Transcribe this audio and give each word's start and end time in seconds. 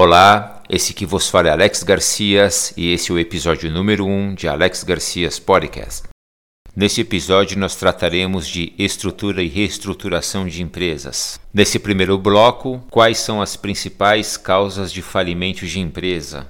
Olá, 0.00 0.62
esse 0.70 0.94
que 0.94 1.04
vos 1.04 1.28
fala 1.28 1.48
é 1.48 1.50
Alex 1.50 1.82
Garcias 1.82 2.72
e 2.76 2.92
esse 2.92 3.10
é 3.10 3.14
o 3.14 3.18
episódio 3.18 3.68
número 3.68 4.06
1 4.06 4.08
um 4.08 4.32
de 4.32 4.46
Alex 4.46 4.84
Garcias 4.84 5.40
Podcast. 5.40 6.06
Nesse 6.76 7.00
episódio 7.00 7.58
nós 7.58 7.74
trataremos 7.74 8.46
de 8.46 8.72
estrutura 8.78 9.42
e 9.42 9.48
reestruturação 9.48 10.46
de 10.46 10.62
empresas. 10.62 11.40
Nesse 11.52 11.80
primeiro 11.80 12.16
bloco, 12.16 12.80
quais 12.88 13.18
são 13.18 13.42
as 13.42 13.56
principais 13.56 14.36
causas 14.36 14.92
de 14.92 15.02
falimento 15.02 15.66
de 15.66 15.80
empresa? 15.80 16.46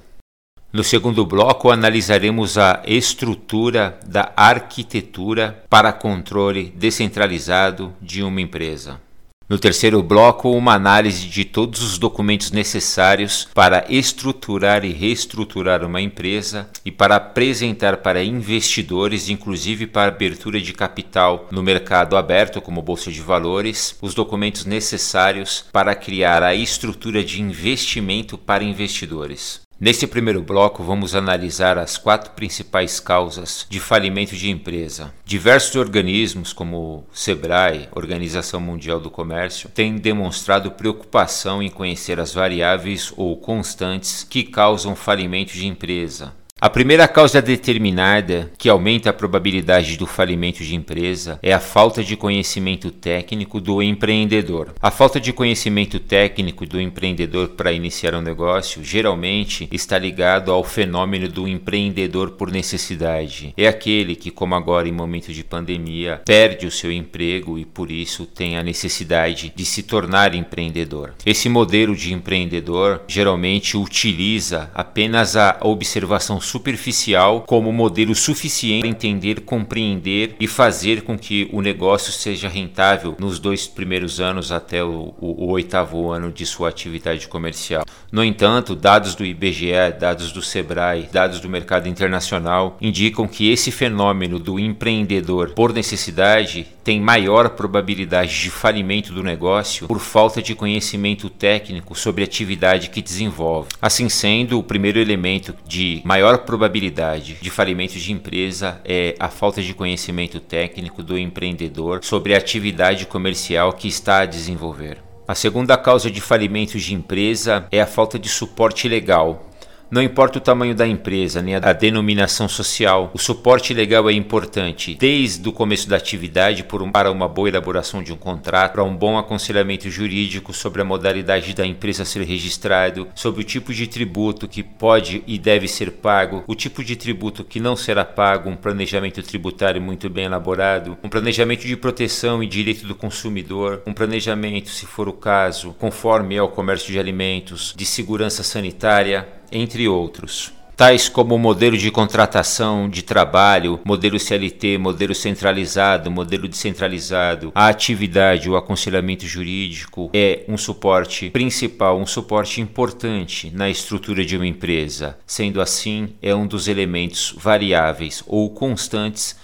No 0.71 0.85
segundo 0.85 1.25
bloco, 1.25 1.71
analisaremos 1.71 2.59
a 2.59 2.83
estrutura 2.87 3.99
da 4.07 4.31
arquitetura 4.37 5.65
para 5.71 5.91
controle 5.91 6.71
descentralizado 6.77 7.95
de 8.03 8.23
uma 8.23 8.43
empresa. 8.43 9.01
No 9.49 9.59
terceiro 9.59 10.03
bloco, 10.03 10.51
uma 10.51 10.75
análise 10.75 11.27
de 11.27 11.43
todos 11.43 11.81
os 11.81 11.97
documentos 11.97 12.51
necessários 12.53 13.49
para 13.55 13.83
estruturar 13.89 14.85
e 14.85 14.93
reestruturar 14.93 15.83
uma 15.87 16.03
empresa 16.03 16.69
e 16.85 16.93
para 16.93 17.17
apresentar 17.17 17.97
para 17.97 18.23
investidores, 18.23 19.31
inclusive 19.31 19.87
para 19.87 20.09
abertura 20.13 20.61
de 20.61 20.75
capital 20.75 21.49
no 21.51 21.63
mercado 21.63 22.15
aberto, 22.15 22.61
como 22.61 22.83
Bolsa 22.83 23.11
de 23.11 23.23
Valores, 23.23 23.97
os 24.03 24.13
documentos 24.13 24.67
necessários 24.67 25.65
para 25.73 25.95
criar 25.95 26.43
a 26.43 26.55
estrutura 26.55 27.25
de 27.25 27.41
investimento 27.41 28.37
para 28.37 28.63
investidores. 28.63 29.67
Nesse 29.81 30.09
primeiro 30.09 30.43
bloco, 30.43 30.83
vamos 30.83 31.15
analisar 31.15 31.79
as 31.79 31.97
quatro 31.97 32.33
principais 32.33 32.99
causas 32.99 33.65
de 33.71 33.79
falimento 33.79 34.35
de 34.35 34.51
empresa. 34.51 35.15
Diversos 35.25 35.77
organismos, 35.77 36.53
como 36.53 36.77
o 36.79 37.05
SEBRAE, 37.13 37.89
Organização 37.95 38.59
Mundial 38.61 38.99
do 38.99 39.09
Comércio, 39.09 39.69
têm 39.69 39.95
demonstrado 39.95 40.73
preocupação 40.73 41.63
em 41.63 41.71
conhecer 41.71 42.19
as 42.19 42.35
variáveis 42.35 43.13
ou 43.17 43.37
constantes 43.37 44.25
que 44.25 44.43
causam 44.43 44.97
falimento 44.97 45.53
de 45.53 45.69
empresa. 45.69 46.35
A 46.61 46.69
primeira 46.69 47.07
causa 47.07 47.41
determinada 47.41 48.51
que 48.59 48.69
aumenta 48.69 49.11
a 49.11 49.13
probabilidade 49.13 49.97
do 49.97 50.09
falimento 50.09 50.65
de 50.65 50.75
empresa 50.75 51.39
é 51.41 51.53
a 51.53 51.61
falta 51.61 52.03
de 52.03 52.17
conhecimento 52.17 52.91
técnico 52.91 53.61
do 53.61 53.81
empreendedor. 53.81 54.75
A 54.83 54.91
falta 54.91 55.21
de 55.21 55.33
conhecimento 55.33 56.01
técnico 56.01 56.67
do 56.67 56.81
empreendedor 56.81 57.51
para 57.51 57.71
iniciar 57.71 58.13
um 58.17 58.21
negócio 58.21 58.83
geralmente 58.83 59.69
está 59.71 59.97
ligado 60.01 60.51
ao 60.51 60.65
fenômeno 60.65 61.29
do 61.29 61.47
empreendedor 61.47 62.33
por 62.33 62.51
necessidade. 62.51 63.55
É 63.57 63.69
aquele 63.69 64.17
que, 64.17 64.33
como 64.33 64.57
agora 64.57 64.89
em 64.89 64.93
momento 64.93 65.33
de 65.33 65.45
pandemia, 65.45 66.23
perde 66.25 66.67
o 66.67 66.73
seu 66.73 66.91
emprego 66.91 67.57
e 67.57 67.65
por 67.65 67.89
isso 67.89 68.27
tem 68.27 68.59
a 68.59 68.65
necessidade 68.65 69.53
de 69.55 69.65
se 69.65 69.85
tornar 69.85 70.35
empreendedor. 70.35 71.15
Esse 71.25 71.49
modelo 71.49 71.95
de 71.95 72.13
empreendedor 72.13 73.03
geralmente 73.07 73.77
utiliza 73.77 74.73
apenas 74.75 75.37
a 75.37 75.57
observação 75.63 76.41
superficial 76.49 77.43
como 77.47 77.73
modelo 77.73 78.15
suficiente 78.15 78.81
para 78.81 78.89
entender, 78.89 79.41
compreender 79.43 80.35
e 80.41 80.47
fazer 80.47 81.03
com 81.03 81.19
que 81.19 81.49
o 81.53 81.61
negócio 81.61 82.13
seja 82.13 82.49
rentável 82.49 83.17
nos 83.19 83.39
dois 83.39 83.67
primeiros 83.67 84.21
anos 84.21 84.51
até 84.51 84.83
o, 84.83 85.15
o, 85.21 85.45
o 85.45 85.51
oitavo 85.51 86.11
ano 86.11 86.33
de 86.33 86.47
sua 86.47 86.69
atividade 86.69 87.29
comercial. 87.29 87.85
No 88.11 88.25
entanto, 88.25 88.75
dados 88.75 89.15
do 89.15 89.25
IBGE, 89.25 89.93
dados 90.01 90.33
do 90.33 90.43
Sebrae, 90.43 91.09
dados 91.13 91.41
do 91.41 91.49
mercado 91.49 91.89
internacional 91.89 92.79
indicam 92.81 93.29
que 93.29 93.51
esse 93.51 93.71
fenômeno 93.71 94.39
do 94.39 94.59
empreendedor 94.59 95.51
por 95.51 95.73
necessidade 95.73 96.67
tem 96.89 97.03
maior 97.03 97.51
probabilidade 97.51 98.41
de 98.41 98.49
falimento 98.49 99.13
do 99.13 99.23
negócio 99.23 99.87
por 99.87 99.99
falta 99.99 100.41
de 100.41 100.55
conhecimento 100.55 101.29
técnico 101.29 101.95
sobre 101.95 102.23
a 102.23 102.25
atividade 102.25 102.89
que 102.89 103.03
desenvolve. 103.03 103.69
Assim 103.79 104.09
sendo, 104.09 104.59
o 104.59 104.63
primeiro 104.63 104.99
elemento 104.99 105.55
de 105.67 106.01
maior 106.03 106.39
probabilidade 106.39 107.37
de 107.43 107.51
falimento 107.51 107.99
de 107.99 108.11
empresa 108.11 108.81
é 108.87 109.15
a 109.21 109.29
falta 109.29 109.61
de 109.61 109.75
conhecimento 109.75 110.41
técnico 110.41 111.03
do 111.03 111.19
empreendedor 111.19 112.03
sobre 112.03 112.35
a 112.35 112.39
atividade 112.39 113.05
comercial 113.05 113.75
que 113.75 113.87
está 113.87 114.21
a 114.21 114.27
desenvolver. 114.27 114.97
A 115.29 115.35
segunda 115.35 115.77
causa 115.77 116.11
de 116.11 116.23
falimento 116.23 116.79
de 116.79 116.95
empresa 116.95 117.67
é 117.71 117.83
a 117.83 117.87
falta 117.87 118.19
de 118.19 118.31
suporte 118.31 118.89
legal 118.89 119.48
não 119.91 120.03
importa 120.03 120.39
o 120.39 120.41
tamanho 120.41 120.75
da 120.75 120.87
empresa 120.87 121.41
nem 121.41 121.55
a 121.55 121.73
denominação 121.73 122.47
social, 122.47 123.11
o 123.15 123.19
suporte 123.19 123.73
legal 123.73 124.09
é 124.09 124.13
importante, 124.13 124.95
desde 124.95 125.49
o 125.49 125.53
começo 125.53 125.89
da 125.89 125.97
atividade 125.97 126.65
um, 126.73 126.91
para 126.91 127.11
uma 127.11 127.27
boa 127.27 127.49
elaboração 127.49 128.03
de 128.03 128.13
um 128.13 128.17
contrato, 128.17 128.73
para 128.73 128.85
um 128.85 128.95
bom 128.95 129.17
aconselhamento 129.17 129.89
jurídico 129.89 130.53
sobre 130.53 130.83
a 130.83 130.85
modalidade 130.85 131.55
da 131.55 131.67
empresa 131.67 132.05
ser 132.05 132.23
registrado, 132.23 133.09
sobre 133.15 133.41
o 133.41 133.45
tipo 133.45 133.73
de 133.73 133.87
tributo 133.87 134.47
que 134.47 134.63
pode 134.63 135.23
e 135.27 135.39
deve 135.39 135.67
ser 135.67 135.91
pago, 135.93 136.45
o 136.47 136.55
tipo 136.55 136.85
de 136.85 136.95
tributo 136.95 137.43
que 137.43 137.59
não 137.59 137.75
será 137.75 138.05
pago, 138.05 138.51
um 138.51 138.57
planejamento 138.57 139.23
tributário 139.23 139.81
muito 139.81 140.11
bem 140.11 140.27
elaborado, 140.27 140.99
um 141.03 141.09
planejamento 141.09 141.67
de 141.67 141.77
proteção 141.77 142.43
e 142.43 142.47
direito 142.47 142.87
do 142.87 142.95
consumidor, 142.95 143.83
um 143.87 143.95
planejamento, 143.95 144.69
se 144.69 144.85
for 144.85 145.09
o 145.09 145.15
caso, 145.15 145.75
conforme 145.79 146.37
ao 146.37 146.49
comércio 146.49 146.93
de 146.93 146.99
alimentos, 146.99 147.73
de 147.77 147.87
segurança 147.87 148.43
sanitária, 148.43 149.38
entre 149.51 149.89
outros 149.89 150.53
tais 150.79 151.09
como 151.09 151.35
o 151.35 151.39
modelo 151.41 151.77
de 151.77 151.91
contratação 151.91 152.89
de 152.89 153.03
trabalho, 153.03 153.81
modelo 153.85 154.17
CLT, 154.17 154.79
modelo 154.79 155.13
centralizado, 155.13 156.09
modelo 156.09 156.47
descentralizado, 156.47 157.51
a 157.53 157.67
atividade, 157.67 158.49
o 158.49 158.57
aconselhamento 158.57 159.27
jurídico 159.27 160.09
é 160.15 160.45
um 160.47 160.57
suporte 160.57 161.31
principal, 161.31 161.99
um 161.99 162.07
suporte 162.07 162.61
importante 162.61 163.51
na 163.53 163.69
estrutura 163.69 164.25
de 164.25 164.37
uma 164.37 164.47
empresa. 164.47 165.19
Sendo 165.27 165.61
assim, 165.61 166.11
é 166.23 166.33
um 166.33 166.47
dos 166.47 166.69
elementos 166.69 167.35
variáveis 167.37 168.23
ou 168.25 168.49
constantes 168.49 169.35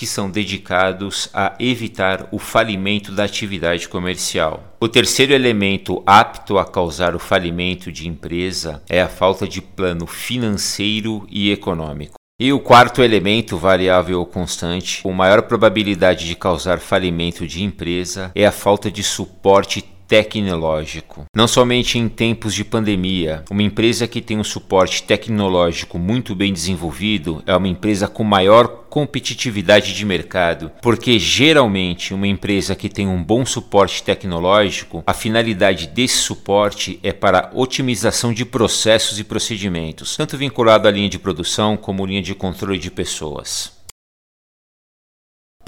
que 0.00 0.06
são 0.06 0.30
dedicados 0.30 1.28
a 1.34 1.54
evitar 1.60 2.26
o 2.32 2.38
falimento 2.38 3.12
da 3.12 3.24
atividade 3.24 3.86
comercial. 3.86 4.74
O 4.80 4.88
terceiro 4.88 5.34
elemento 5.34 6.02
apto 6.06 6.56
a 6.56 6.64
causar 6.64 7.14
o 7.14 7.18
falimento 7.18 7.92
de 7.92 8.08
empresa 8.08 8.82
é 8.88 9.02
a 9.02 9.08
falta 9.10 9.46
de 9.46 9.60
plano 9.60 10.06
financeiro 10.06 11.26
e 11.28 11.52
econômico. 11.52 12.14
E 12.40 12.50
o 12.50 12.58
quarto 12.58 13.02
elemento, 13.02 13.58
variável 13.58 14.20
ou 14.20 14.24
constante, 14.24 15.02
com 15.02 15.12
maior 15.12 15.42
probabilidade 15.42 16.26
de 16.26 16.34
causar 16.34 16.78
falimento 16.78 17.46
de 17.46 17.62
empresa, 17.62 18.32
é 18.34 18.46
a 18.46 18.52
falta 18.52 18.90
de 18.90 19.02
suporte 19.02 19.84
tecnológico. 20.10 21.24
Não 21.32 21.46
somente 21.46 21.96
em 21.96 22.08
tempos 22.08 22.52
de 22.52 22.64
pandemia, 22.64 23.44
uma 23.48 23.62
empresa 23.62 24.08
que 24.08 24.20
tem 24.20 24.40
um 24.40 24.44
suporte 24.44 25.04
tecnológico 25.04 26.00
muito 26.00 26.34
bem 26.34 26.52
desenvolvido 26.52 27.40
é 27.46 27.54
uma 27.54 27.68
empresa 27.68 28.08
com 28.08 28.24
maior 28.24 28.66
competitividade 28.90 29.94
de 29.94 30.04
mercado, 30.04 30.72
porque 30.82 31.16
geralmente 31.16 32.12
uma 32.12 32.26
empresa 32.26 32.74
que 32.74 32.88
tem 32.88 33.06
um 33.06 33.22
bom 33.22 33.46
suporte 33.46 34.02
tecnológico, 34.02 35.04
a 35.06 35.14
finalidade 35.14 35.86
desse 35.86 36.16
suporte 36.16 36.98
é 37.04 37.12
para 37.12 37.52
otimização 37.54 38.32
de 38.32 38.44
processos 38.44 39.20
e 39.20 39.22
procedimentos, 39.22 40.16
tanto 40.16 40.36
vinculado 40.36 40.88
à 40.88 40.90
linha 40.90 41.08
de 41.08 41.20
produção 41.20 41.76
como 41.76 42.04
linha 42.04 42.20
de 42.20 42.34
controle 42.34 42.80
de 42.80 42.90
pessoas. 42.90 43.78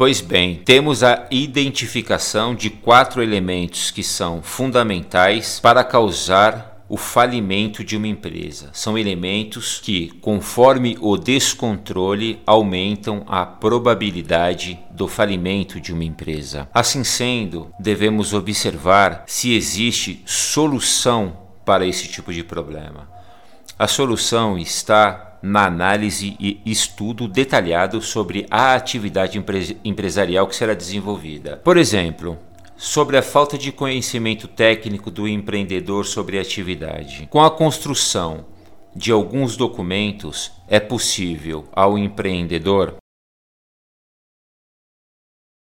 Pois 0.03 0.21
bem, 0.21 0.57
temos 0.57 1.05
a 1.05 1.29
identificação 1.31 2.57
de 2.57 2.69
quatro 2.69 3.23
elementos 3.23 3.93
que 3.93 4.03
são 4.03 4.43
fundamentais 4.43 5.61
para 5.61 5.85
causar 5.85 6.85
o 6.89 6.97
falimento 6.97 7.85
de 7.85 7.97
uma 7.97 8.09
empresa. 8.09 8.71
São 8.73 8.99
elementos 8.99 9.79
que, 9.79 10.09
conforme 10.21 10.99
o 11.01 11.17
descontrole, 11.17 12.43
aumentam 12.45 13.25
a 13.29 13.47
probabilidade 13.47 14.77
do 14.91 15.07
falimento 15.07 15.81
de 15.81 15.93
uma 15.93 16.03
empresa. 16.03 16.69
Assim 16.75 17.05
sendo, 17.05 17.73
devemos 17.79 18.33
observar 18.33 19.23
se 19.29 19.55
existe 19.55 20.21
solução 20.27 21.37
para 21.65 21.87
esse 21.87 22.09
tipo 22.09 22.33
de 22.33 22.43
problema. 22.43 23.09
A 23.79 23.87
solução 23.87 24.59
está 24.59 25.32
na 25.43 25.67
análise 25.67 26.37
e 26.39 26.61
estudo 26.65 27.27
detalhado 27.27 28.01
sobre 28.01 28.47
a 28.51 28.75
atividade 28.75 29.43
empresarial 29.85 30.47
que 30.47 30.55
será 30.55 30.73
desenvolvida. 30.73 31.57
Por 31.57 31.77
exemplo, 31.77 32.39
sobre 32.77 33.17
a 33.17 33.23
falta 33.23 33.59
de 33.59 33.73
conhecimento 33.73 34.47
técnico 34.49 35.11
do 35.11 35.27
empreendedor 35.27 36.07
sobre 36.07 36.39
a 36.39 36.43
atividade. 36.43 37.27
Com 37.31 37.43
a 37.43 37.51
construção 37.51 38.47
de 38.95 39.11
alguns 39.11 39.57
documentos, 39.57 40.53
é 40.69 40.79
possível 40.79 41.67
ao 41.73 41.97
empreendedor 41.99 42.97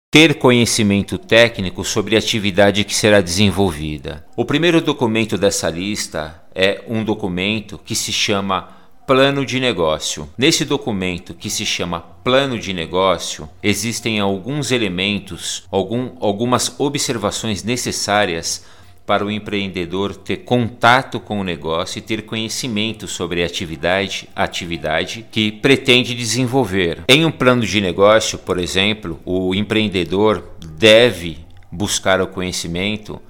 ter 0.09 0.35
conhecimento 0.35 1.18
técnico 1.18 1.83
sobre 1.83 2.15
a 2.15 2.19
atividade 2.19 2.83
que 2.83 2.95
será 2.95 3.19
desenvolvida. 3.19 4.25
O 4.35 4.45
primeiro 4.45 4.80
documento 4.81 5.38
dessa 5.38 5.69
lista 5.69 6.44
é 6.56 6.83
um 6.88 7.03
documento 7.03 7.77
que 7.77 7.94
se 7.94 8.13
chama 8.13 8.76
Plano 9.07 9.45
de 9.45 9.57
negócio. 9.57 10.27
Nesse 10.38 10.65
documento 10.65 11.33
que 11.33 11.50
se 11.50 11.65
chama 11.65 12.01
Plano 12.01 12.59
de 12.59 12.74
negócio, 12.74 13.48
existem 13.63 14.19
alguns 14.19 14.69
elementos, 14.69 15.63
algum, 15.71 16.18
algumas 16.19 16.77
observações 16.77 17.63
necessárias 17.63 18.65
para 19.06 19.25
o 19.25 19.31
empreendedor 19.31 20.13
ter 20.13 20.44
contato 20.44 21.21
com 21.21 21.39
o 21.39 21.44
negócio 21.45 22.00
e 22.00 22.01
ter 22.01 22.24
conhecimento 22.24 23.07
sobre 23.07 23.42
a 23.42 23.45
atividade, 23.45 24.27
atividade 24.36 25.25
que 25.31 25.54
pretende 25.54 26.13
desenvolver. 26.13 27.06
Em 27.07 27.24
um 27.24 27.31
plano 27.31 27.65
de 27.65 27.80
negócio, 27.80 28.38
por 28.38 28.59
exemplo, 28.59 29.21
o 29.24 29.56
empreendedor 29.56 30.44
deve 30.77 31.38
buscar 31.71 32.19
o 32.19 32.27
conhecimento 32.27 33.21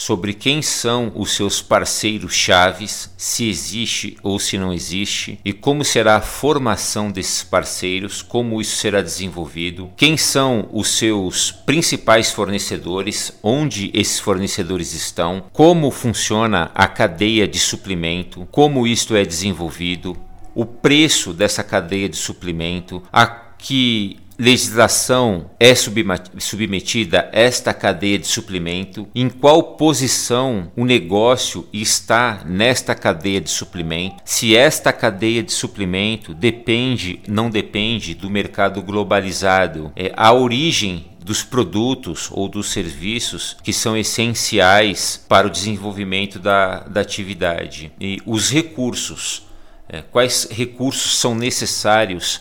sobre 0.00 0.32
quem 0.32 0.62
são 0.62 1.12
os 1.14 1.32
seus 1.32 1.60
parceiros 1.60 2.32
chaves, 2.32 3.12
se 3.18 3.46
existe 3.46 4.16
ou 4.22 4.38
se 4.38 4.56
não 4.56 4.72
existe, 4.72 5.38
e 5.44 5.52
como 5.52 5.84
será 5.84 6.16
a 6.16 6.22
formação 6.22 7.10
desses 7.10 7.42
parceiros, 7.42 8.22
como 8.22 8.62
isso 8.62 8.76
será 8.76 9.02
desenvolvido, 9.02 9.90
quem 9.98 10.16
são 10.16 10.70
os 10.72 10.88
seus 10.96 11.52
principais 11.52 12.32
fornecedores, 12.32 13.38
onde 13.42 13.90
esses 13.92 14.18
fornecedores 14.18 14.94
estão, 14.94 15.44
como 15.52 15.90
funciona 15.90 16.70
a 16.74 16.88
cadeia 16.88 17.46
de 17.46 17.58
suprimento, 17.58 18.48
como 18.50 18.86
isto 18.86 19.14
é 19.14 19.22
desenvolvido, 19.22 20.16
o 20.54 20.64
preço 20.64 21.34
dessa 21.34 21.62
cadeia 21.62 22.08
de 22.08 22.16
suprimento, 22.16 23.02
a 23.12 23.26
que 23.26 24.18
legislação 24.40 25.50
é 25.60 25.74
submetida 25.74 27.28
a 27.30 27.38
esta 27.38 27.74
cadeia 27.74 28.18
de 28.18 28.26
suplemento, 28.26 29.06
em 29.14 29.28
qual 29.28 29.76
posição 29.76 30.72
o 30.74 30.86
negócio 30.86 31.68
está 31.70 32.42
nesta 32.46 32.94
cadeia 32.94 33.38
de 33.38 33.50
suplemento, 33.50 34.16
se 34.24 34.56
esta 34.56 34.94
cadeia 34.94 35.42
de 35.42 35.52
suplemento 35.52 36.32
depende, 36.32 37.20
não 37.28 37.50
depende 37.50 38.14
do 38.14 38.30
mercado 38.30 38.80
globalizado, 38.80 39.92
é 39.94 40.10
a 40.16 40.32
origem 40.32 41.04
dos 41.22 41.42
produtos 41.42 42.30
ou 42.32 42.48
dos 42.48 42.70
serviços 42.70 43.58
que 43.62 43.74
são 43.74 43.94
essenciais 43.94 45.22
para 45.28 45.46
o 45.46 45.50
desenvolvimento 45.50 46.38
da, 46.38 46.78
da 46.80 47.02
atividade? 47.02 47.92
E 48.00 48.18
os 48.24 48.50
recursos, 48.50 49.46
é, 49.86 50.00
quais 50.00 50.48
recursos 50.50 51.18
são 51.18 51.34
necessários 51.34 52.40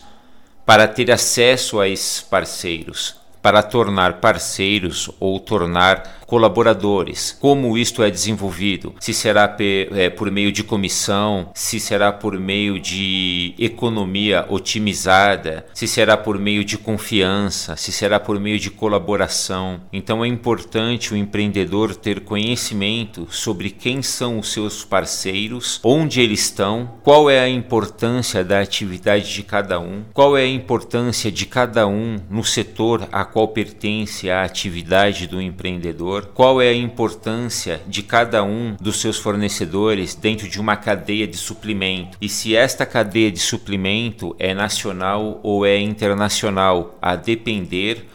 para 0.69 0.87
ter 0.87 1.09
acesso 1.09 1.79
a 1.79 1.87
esses 1.87 2.21
parceiros, 2.21 3.15
para 3.41 3.63
tornar 3.63 4.19
parceiros 4.19 5.09
ou 5.19 5.39
tornar 5.39 6.18
colaboradores. 6.29 7.35
Como 7.39 7.75
isto 7.75 8.03
é 8.03 8.11
desenvolvido? 8.11 8.93
Se 8.99 9.13
será 9.15 9.57
é, 9.59 10.09
por 10.11 10.29
meio 10.29 10.51
de 10.51 10.63
comissão, 10.63 11.49
se 11.55 11.79
será 11.79 12.11
por 12.11 12.39
meio 12.39 12.79
de 12.79 13.55
economia 13.57 14.45
otimizada, 14.47 15.65
se 15.73 15.87
será 15.87 16.15
por 16.15 16.37
meio 16.37 16.63
de 16.63 16.77
confiança, 16.77 17.75
se 17.75 17.91
será 17.91 18.19
por 18.19 18.39
meio 18.39 18.59
de 18.59 18.69
colaboração. 18.69 19.81
Então 19.91 20.23
é 20.23 20.27
importante 20.27 21.13
o 21.13 21.17
empreendedor 21.17 21.95
ter 21.95 22.19
conhecimento 22.19 23.27
sobre 23.31 23.71
quem 23.71 24.03
são 24.03 24.37
os 24.37 24.53
seus 24.53 24.85
parceiros, 24.85 25.79
onde 25.83 26.21
eles 26.21 26.41
estão, 26.41 26.99
qual 27.03 27.27
é 27.27 27.39
a 27.39 27.49
importância 27.49 28.43
da 28.43 28.59
atividade 28.59 29.33
de 29.33 29.41
cada 29.41 29.79
um, 29.79 30.03
qual 30.13 30.37
é 30.37 30.43
a 30.43 30.47
importância 30.47 31.31
de 31.31 31.47
cada 31.47 31.87
um 31.87 32.17
no 32.29 32.43
setor 32.43 33.07
a 33.11 33.25
qual 33.25 33.47
pertence 33.47 34.29
a 34.29 34.43
atividade 34.43 35.25
do 35.25 35.41
empreendedor 35.41 36.18
qual 36.21 36.61
é 36.61 36.69
a 36.69 36.75
importância 36.75 37.81
de 37.87 38.03
cada 38.03 38.43
um 38.43 38.75
dos 38.79 38.99
seus 38.99 39.17
fornecedores 39.17 40.15
dentro 40.15 40.47
de 40.47 40.59
uma 40.59 40.75
cadeia 40.75 41.27
de 41.27 41.37
suprimento 41.37 42.17
e 42.21 42.27
se 42.29 42.55
esta 42.55 42.85
cadeia 42.85 43.31
de 43.31 43.39
suprimento 43.39 44.35
é 44.39 44.53
nacional 44.53 45.39
ou 45.43 45.65
é 45.65 45.79
internacional, 45.79 46.97
a 47.01 47.15
depender 47.15 48.07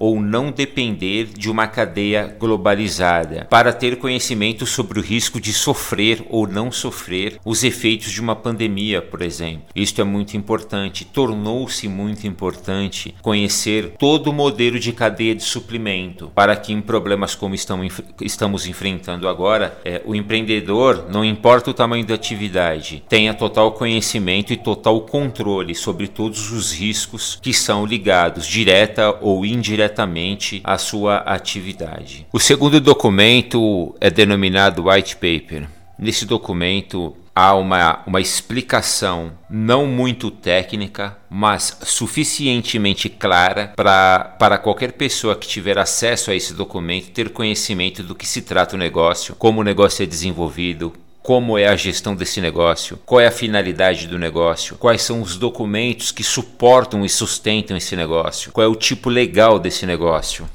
ou 0.00 0.18
não 0.18 0.50
depender 0.50 1.26
de 1.26 1.50
uma 1.50 1.66
cadeia 1.66 2.34
globalizada, 2.40 3.46
para 3.50 3.70
ter 3.70 3.96
conhecimento 3.96 4.64
sobre 4.64 4.98
o 4.98 5.02
risco 5.02 5.38
de 5.38 5.52
sofrer 5.52 6.24
ou 6.30 6.48
não 6.48 6.72
sofrer 6.72 7.38
os 7.44 7.62
efeitos 7.62 8.10
de 8.10 8.20
uma 8.20 8.34
pandemia, 8.34 9.02
por 9.02 9.20
exemplo. 9.20 9.64
Isto 9.76 10.00
é 10.00 10.04
muito 10.04 10.38
importante. 10.38 11.04
Tornou-se 11.04 11.86
muito 11.86 12.26
importante 12.26 13.14
conhecer 13.20 13.92
todo 13.98 14.28
o 14.28 14.32
modelo 14.32 14.78
de 14.78 14.90
cadeia 14.92 15.34
de 15.34 15.42
suprimento 15.42 16.32
para 16.34 16.56
que 16.56 16.72
em 16.72 16.80
problemas 16.80 17.34
como 17.34 17.54
estamos 17.54 18.66
enfrentando 18.66 19.28
agora, 19.28 19.78
é, 19.84 20.00
o 20.06 20.14
empreendedor, 20.14 21.08
não 21.10 21.22
importa 21.22 21.70
o 21.70 21.74
tamanho 21.74 22.06
da 22.06 22.14
atividade, 22.14 23.02
tenha 23.06 23.34
total 23.34 23.72
conhecimento 23.72 24.50
e 24.50 24.56
total 24.56 25.02
controle 25.02 25.74
sobre 25.74 26.08
todos 26.08 26.50
os 26.52 26.72
riscos 26.72 27.38
que 27.42 27.52
são 27.52 27.84
ligados 27.84 28.46
direta 28.46 29.14
ou 29.20 29.44
indiretamente 29.44 29.89
diretamente 29.90 30.60
à 30.64 30.78
sua 30.78 31.18
atividade. 31.18 32.26
O 32.32 32.38
segundo 32.38 32.80
documento 32.80 33.94
é 34.00 34.10
denominado 34.10 34.88
White 34.88 35.16
Paper. 35.16 35.68
Nesse 35.98 36.24
documento 36.24 37.14
há 37.34 37.54
uma, 37.54 38.02
uma 38.06 38.20
explicação 38.20 39.32
não 39.48 39.86
muito 39.86 40.30
técnica, 40.30 41.16
mas 41.28 41.78
suficientemente 41.82 43.08
clara 43.08 43.72
para 43.76 44.58
qualquer 44.58 44.92
pessoa 44.92 45.36
que 45.36 45.48
tiver 45.48 45.78
acesso 45.78 46.30
a 46.30 46.34
esse 46.34 46.54
documento 46.54 47.10
ter 47.10 47.30
conhecimento 47.30 48.02
do 48.02 48.14
que 48.14 48.26
se 48.26 48.42
trata 48.42 48.76
o 48.76 48.78
negócio, 48.78 49.34
como 49.36 49.60
o 49.60 49.64
negócio 49.64 50.02
é 50.02 50.06
desenvolvido, 50.06 50.92
como 51.30 51.56
é 51.56 51.68
a 51.68 51.76
gestão 51.76 52.16
desse 52.16 52.40
negócio, 52.40 52.98
qual 53.06 53.20
é 53.20 53.28
a 53.28 53.30
finalidade 53.30 54.08
do 54.08 54.18
negócio, 54.18 54.74
quais 54.74 55.00
são 55.00 55.22
os 55.22 55.36
documentos 55.36 56.10
que 56.10 56.24
suportam 56.24 57.04
e 57.04 57.08
sustentam 57.08 57.76
esse 57.76 57.94
negócio, 57.94 58.50
qual 58.50 58.64
é 58.64 58.68
o 58.68 58.74
tipo 58.74 59.08
legal 59.08 59.56
desse 59.60 59.86
negócio. 59.86 60.50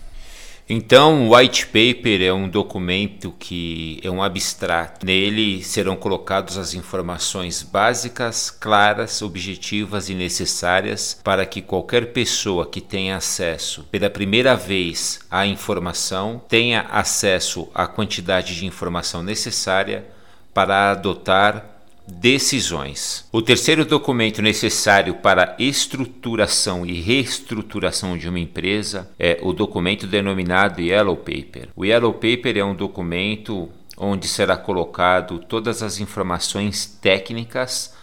Então, 0.67 1.29
o 1.29 1.33
white 1.33 1.67
paper 1.67 2.21
é 2.21 2.33
um 2.33 2.49
documento 2.49 3.33
que 3.39 4.01
é 4.03 4.11
um 4.11 4.21
abstrato. 4.21 5.05
Nele 5.05 5.63
serão 5.63 5.95
colocadas 5.95 6.57
as 6.57 6.73
informações 6.73 7.63
básicas, 7.63 8.51
claras, 8.51 9.21
objetivas 9.21 10.09
e 10.09 10.13
necessárias 10.13 11.17
para 11.23 11.45
que 11.45 11.61
qualquer 11.61 12.11
pessoa 12.11 12.65
que 12.65 12.81
tenha 12.81 13.15
acesso 13.15 13.87
pela 13.89 14.09
primeira 14.09 14.57
vez 14.57 15.21
à 15.31 15.47
informação 15.47 16.41
tenha 16.49 16.81
acesso 16.91 17.69
à 17.73 17.87
quantidade 17.87 18.57
de 18.57 18.65
informação 18.65 19.23
necessária 19.23 20.13
para 20.55 20.91
adotar 20.91 21.65
decisões. 22.07 23.27
O 23.29 23.41
terceiro 23.41 23.83
documento 23.83 24.41
necessário 24.41 25.15
para 25.15 25.53
estruturação 25.59 26.85
e 26.85 27.01
reestruturação 27.01 28.17
de 28.17 28.29
uma 28.29 28.39
empresa 28.39 29.11
é 29.19 29.37
o 29.41 29.51
documento 29.51 30.07
denominado 30.07 30.79
Yellow 30.79 31.17
Paper. 31.17 31.67
O 31.75 31.83
Yellow 31.83 32.13
Paper 32.13 32.57
é 32.57 32.63
um 32.63 32.73
documento 32.73 33.69
onde 33.97 34.29
será 34.29 34.55
colocado 34.55 35.39
todas 35.39 35.83
as 35.83 35.99
informações 35.99 36.85
técnicas 37.01 37.93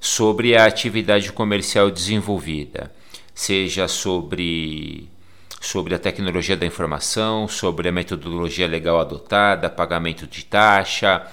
sobre 0.00 0.56
a 0.56 0.64
atividade 0.64 1.30
comercial 1.30 1.90
desenvolvida, 1.90 2.90
seja 3.34 3.86
sobre 3.86 5.06
sobre 5.60 5.94
a 5.94 5.98
tecnologia 5.98 6.56
da 6.56 6.64
informação, 6.64 7.46
sobre 7.46 7.90
a 7.90 7.92
metodologia 7.92 8.66
legal 8.66 8.98
adotada, 8.98 9.68
pagamento 9.68 10.26
de 10.26 10.42
taxa, 10.46 11.26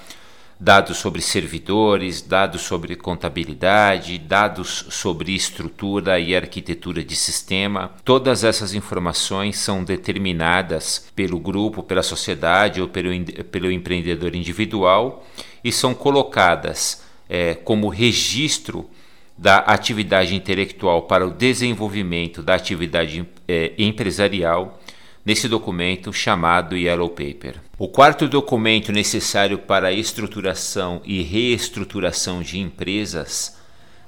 dados 0.60 0.98
sobre 0.98 1.22
servidores, 1.22 2.22
dados 2.22 2.62
sobre 2.62 2.96
contabilidade, 2.96 4.18
dados 4.18 4.86
sobre 4.90 5.34
estrutura 5.34 6.20
e 6.20 6.36
arquitetura 6.36 7.04
de 7.04 7.16
sistema. 7.16 7.92
Todas 8.04 8.44
essas 8.44 8.74
informações 8.74 9.58
são 9.58 9.84
determinadas 9.84 11.10
pelo 11.16 11.40
grupo, 11.40 11.84
pela 11.84 12.02
sociedade 12.02 12.82
ou 12.82 12.88
pelo, 12.88 13.10
pelo 13.52 13.72
empreendedor 13.72 14.36
individual 14.36 15.26
e 15.64 15.72
são 15.72 15.94
colocadas 15.94 17.04
é, 17.30 17.54
como 17.54 17.90
registro 17.90 18.90
da 19.38 19.58
atividade 19.60 20.34
intelectual 20.34 21.04
para 21.04 21.26
o 21.26 21.32
desenvolvimento 21.32 22.42
da 22.42 22.56
atividade 22.56 23.28
é, 23.48 23.74
empresarial 23.78 24.80
nesse 25.28 25.50
documento 25.50 26.14
chamado 26.14 26.78
Yellow 26.78 27.10
Paper. 27.10 27.60
O 27.78 27.90
quarto 27.90 28.30
documento 28.30 28.94
necessário 28.94 29.58
para 29.58 29.90
a 29.90 29.92
estruturação 29.92 31.02
e 31.04 31.22
reestruturação 31.22 32.42
de 32.42 32.58
empresas 32.58 33.58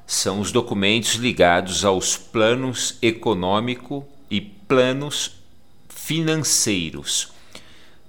são 0.08 0.40
os 0.40 0.54
documentos 0.54 1.16
ligados 1.16 1.84
aos 1.84 2.16
planos 2.16 2.98
econômico 3.02 4.08
e 4.32 4.40
planos 4.40 5.36
financeiros. 5.90 7.34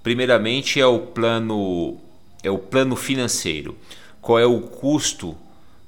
Primeiramente 0.04 0.80
é 0.80 0.86
o 0.86 1.00
plano 1.00 1.96
é 2.44 2.50
o 2.50 2.58
plano 2.58 2.94
financeiro. 2.94 3.76
Qual 4.20 4.38
é 4.38 4.46
o 4.46 4.60
custo 4.60 5.36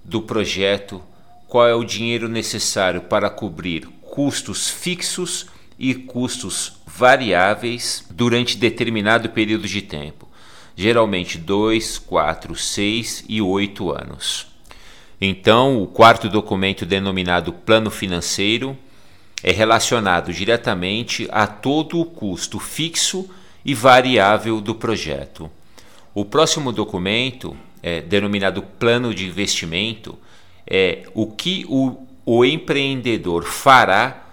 do 0.02 0.23
projeto? 0.23 1.00
Qual 1.47 1.69
é 1.69 1.75
o 1.75 1.85
dinheiro 1.85 2.29
necessário 2.29 3.02
para 3.02 3.31
cobrir 3.31 3.87
custos 4.11 4.69
fixos 4.69 5.51
e 5.79 5.95
custos 5.95 6.75
variáveis 6.87 8.05
durante 8.11 8.57
determinado 8.57 9.31
período 9.31 9.67
de 9.67 9.83
tempo, 9.83 10.29
geralmente 10.76 11.38
2, 11.38 11.99
4, 11.99 12.55
6 12.55 13.25
e 13.29 13.41
8 13.41 13.91
anos. 13.91 14.47
Então, 15.21 15.83
o 15.83 15.87
quarto 15.87 16.29
documento, 16.29 16.85
denominado 16.85 17.52
Plano 17.52 17.91
Financeiro, 17.91 18.76
é 19.43 19.52
relacionado 19.52 20.33
diretamente 20.33 21.29
a 21.31 21.47
todo 21.47 22.00
o 22.00 22.05
custo 22.05 22.59
fixo 22.59 23.29
e 23.64 23.75
variável 23.75 24.61
do 24.61 24.75
projeto. 24.75 25.50
O 26.14 26.25
próximo 26.25 26.73
documento, 26.73 27.57
é, 27.83 28.00
denominado 28.00 28.62
Plano 28.62 29.14
de 29.14 29.26
Investimento, 29.26 30.19
é 30.67 31.05
o 31.14 31.26
que 31.26 31.64
o, 31.69 31.97
o 32.25 32.45
empreendedor 32.45 33.45
fará 33.45 34.26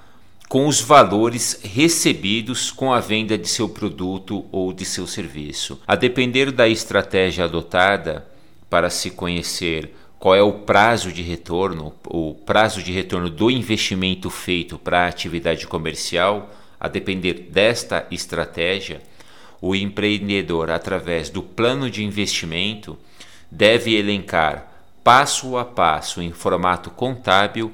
com 0.49 0.65
os 0.65 0.81
valores 0.81 1.61
recebidos 1.63 2.71
com 2.71 2.91
a 2.91 2.99
venda 2.99 3.37
de 3.37 3.47
seu 3.47 3.69
produto 3.69 4.43
ou 4.51 4.73
de 4.73 4.83
seu 4.83 5.05
serviço. 5.05 5.79
A 5.87 5.95
depender 5.95 6.51
da 6.51 6.67
estratégia 6.67 7.45
adotada 7.45 8.25
para 8.67 8.89
se 8.89 9.11
conhecer 9.11 9.93
qual 10.17 10.33
é 10.33 10.41
o 10.41 10.51
prazo 10.51 11.11
de 11.11 11.21
retorno, 11.21 11.93
o 12.07 12.33
prazo 12.33 12.81
de 12.81 12.91
retorno 12.91 13.29
do 13.29 13.51
investimento 13.51 14.31
feito 14.31 14.79
para 14.79 15.05
a 15.05 15.07
atividade 15.07 15.67
comercial, 15.67 16.49
a 16.79 16.87
depender 16.87 17.47
desta 17.51 18.07
estratégia, 18.09 19.03
o 19.61 19.75
empreendedor, 19.75 20.71
através 20.71 21.29
do 21.29 21.43
plano 21.43 21.91
de 21.91 22.03
investimento, 22.03 22.97
deve 23.51 23.95
elencar 23.95 24.65
passo 25.03 25.57
a 25.57 25.63
passo 25.63 26.23
em 26.23 26.31
formato 26.31 26.89
contábil 26.89 27.71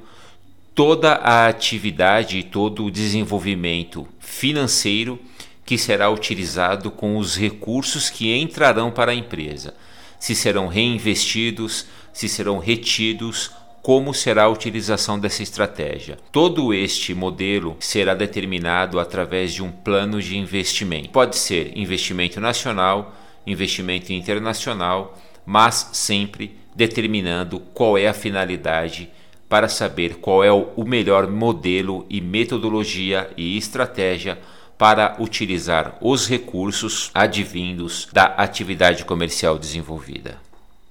toda 0.76 1.14
a 1.14 1.48
atividade 1.48 2.38
e 2.38 2.44
todo 2.44 2.84
o 2.84 2.92
desenvolvimento 2.92 4.06
financeiro 4.20 5.18
que 5.66 5.78
será 5.78 6.10
utilizado 6.10 6.92
com 6.92 7.18
os 7.18 7.38
recursos 7.38 8.10
que 8.10 8.36
entrarão 8.36 8.92
para 8.92 9.14
a 9.14 9.16
empresa, 9.16 9.74
se 10.20 10.36
serão 10.36 10.68
reinvestidos, 10.68 11.88
se 12.12 12.28
serão 12.28 12.60
retidos, 12.60 13.52
como 13.82 14.14
será 14.14 14.44
a 14.44 14.50
utilização 14.50 15.18
dessa 15.18 15.44
estratégia. 15.44 16.18
Todo 16.32 16.74
este 16.74 17.14
modelo 17.14 17.78
será 17.80 18.14
determinado 18.14 19.00
através 19.00 19.54
de 19.54 19.64
um 19.64 19.72
plano 19.72 20.22
de 20.22 20.38
investimento. 20.38 21.10
Pode 21.10 21.38
ser 21.38 21.72
investimento 21.78 22.42
nacional, 22.42 23.16
investimento 23.48 24.12
internacional, 24.12 25.18
mas 25.46 25.92
sempre 25.94 26.58
determinando 26.76 27.60
qual 27.60 27.98
é 27.98 28.08
a 28.08 28.14
finalidade 28.14 29.10
para 29.48 29.68
saber 29.68 30.16
qual 30.16 30.44
é 30.44 30.52
o 30.52 30.84
melhor 30.86 31.28
modelo 31.28 32.06
e 32.10 32.20
metodologia 32.20 33.30
e 33.38 33.58
estratégia 33.58 34.40
para 34.78 35.16
utilizar 35.20 35.98
os 36.02 36.28
recursos 36.28 37.10
advindos 37.14 38.08
da 38.12 38.26
atividade 38.26 39.06
comercial 39.06 39.58
desenvolvida. 39.58 40.38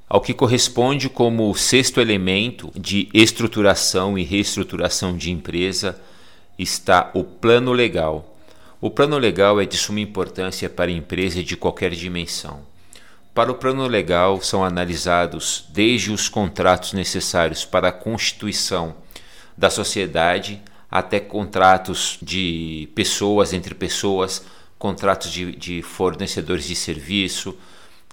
Ao 0.09 0.21
que 0.21 0.33
corresponde 0.33 1.09
como 1.09 1.55
sexto 1.55 2.01
elemento 2.01 2.71
de 2.75 3.09
estruturação 3.13 4.17
e 4.17 4.23
reestruturação 4.23 5.17
de 5.17 5.31
empresa 5.31 6.01
está 6.59 7.11
o 7.15 7.25
plano 7.25 7.73
legal. 7.73 8.37
O 8.81 8.91
plano 8.91 9.19
legal 9.19 9.61
é 9.61 9.67
de 9.67 9.77
suma 9.77 10.01
importância 10.01 10.69
para 10.69 10.91
a 10.91 10.95
empresa 10.95 11.43
de 11.43 11.57
qualquer 11.57 11.91
dimensão. 11.91 12.61
Para 13.35 13.51
o 13.51 13.57
plano 13.57 13.89
legal 13.89 14.41
são 14.41 14.65
analisados 14.65 15.65
desde 15.71 16.13
os 16.13 16.29
contratos 16.29 16.93
necessários 16.93 17.65
para 17.65 17.89
a 17.89 17.93
constituição 17.93 18.95
da 19.59 19.69
sociedade 19.69 20.63
até 20.89 21.19
contratos 21.19 22.17
de 22.23 22.89
pessoas 22.95 23.53
entre 23.53 23.75
pessoas, 23.75 24.45
contratos 24.79 25.33
de, 25.33 25.51
de 25.57 25.83
fornecedores 25.83 26.65
de 26.65 26.77
serviço, 26.77 27.59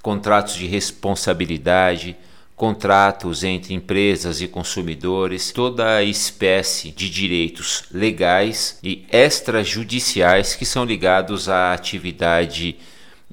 contratos 0.01 0.55
de 0.55 0.65
responsabilidade, 0.65 2.17
contratos 2.55 3.43
entre 3.43 3.75
empresas 3.75 4.41
e 4.41 4.47
consumidores, 4.47 5.51
toda 5.51 5.97
a 5.97 6.03
espécie 6.03 6.89
de 6.89 7.07
direitos 7.07 7.83
legais 7.91 8.79
e 8.81 9.05
extrajudiciais 9.11 10.55
que 10.55 10.65
são 10.65 10.83
ligados 10.83 11.47
à 11.47 11.73
atividade 11.73 12.79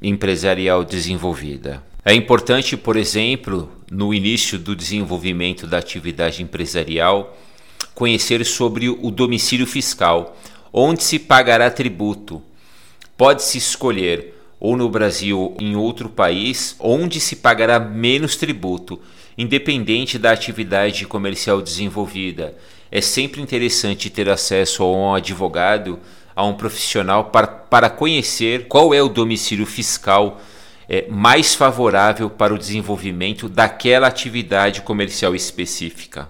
empresarial 0.01 0.85
desenvolvida. 0.85 1.83
É 2.05 2.15
importante, 2.15 2.77
por 2.77 2.97
exemplo, 2.97 3.71
no 3.91 4.15
início 4.15 4.59
do 4.59 4.75
desenvolvimento 4.75 5.67
da 5.67 5.79
atividade 5.79 6.43
empresarial, 6.43 7.37
conhecer 7.95 8.45
sobre 8.47 8.89
o 8.89 9.11
domicílio 9.11 9.67
fiscal, 9.67 10.37
onde 10.73 11.03
se 11.03 11.19
pagará 11.19 11.71
tributo. 11.71 12.41
Pode-se 13.17 13.59
escolher 13.59 14.35
ou 14.61 14.77
no 14.77 14.89
Brasil 14.89 15.57
em 15.61 15.77
outro 15.77 16.09
país, 16.09 16.77
onde 16.79 17.21
se 17.21 17.37
pagará 17.37 17.79
menos 17.79 18.37
tributo, 18.37 19.01
independente 19.37 20.19
da 20.19 20.33
atividade 20.33 21.07
comercial 21.07 21.61
desenvolvida. 21.61 22.57
É 22.91 23.01
sempre 23.01 23.41
interessante 23.41 24.11
ter 24.11 24.29
acesso 24.29 24.83
a 24.83 24.91
um 24.91 25.15
advogado 25.15 25.99
a 26.39 26.45
um 26.45 26.55
profissional 26.55 27.25
para, 27.25 27.49
para 27.49 27.91
conhecer 27.91 28.69
qual 28.69 28.95
é 28.95 29.03
o 29.03 29.09
domicílio 29.09 29.67
fiscal 29.67 30.41
é, 30.89 31.05
mais 31.09 31.57
favorável 31.57 32.31
para 32.31 32.55
o 32.55 32.59
desenvolvimento 32.59 33.49
daquela 33.49 34.07
atividade 34.07 34.83
comercial 34.83 35.35
específica. 35.35 36.29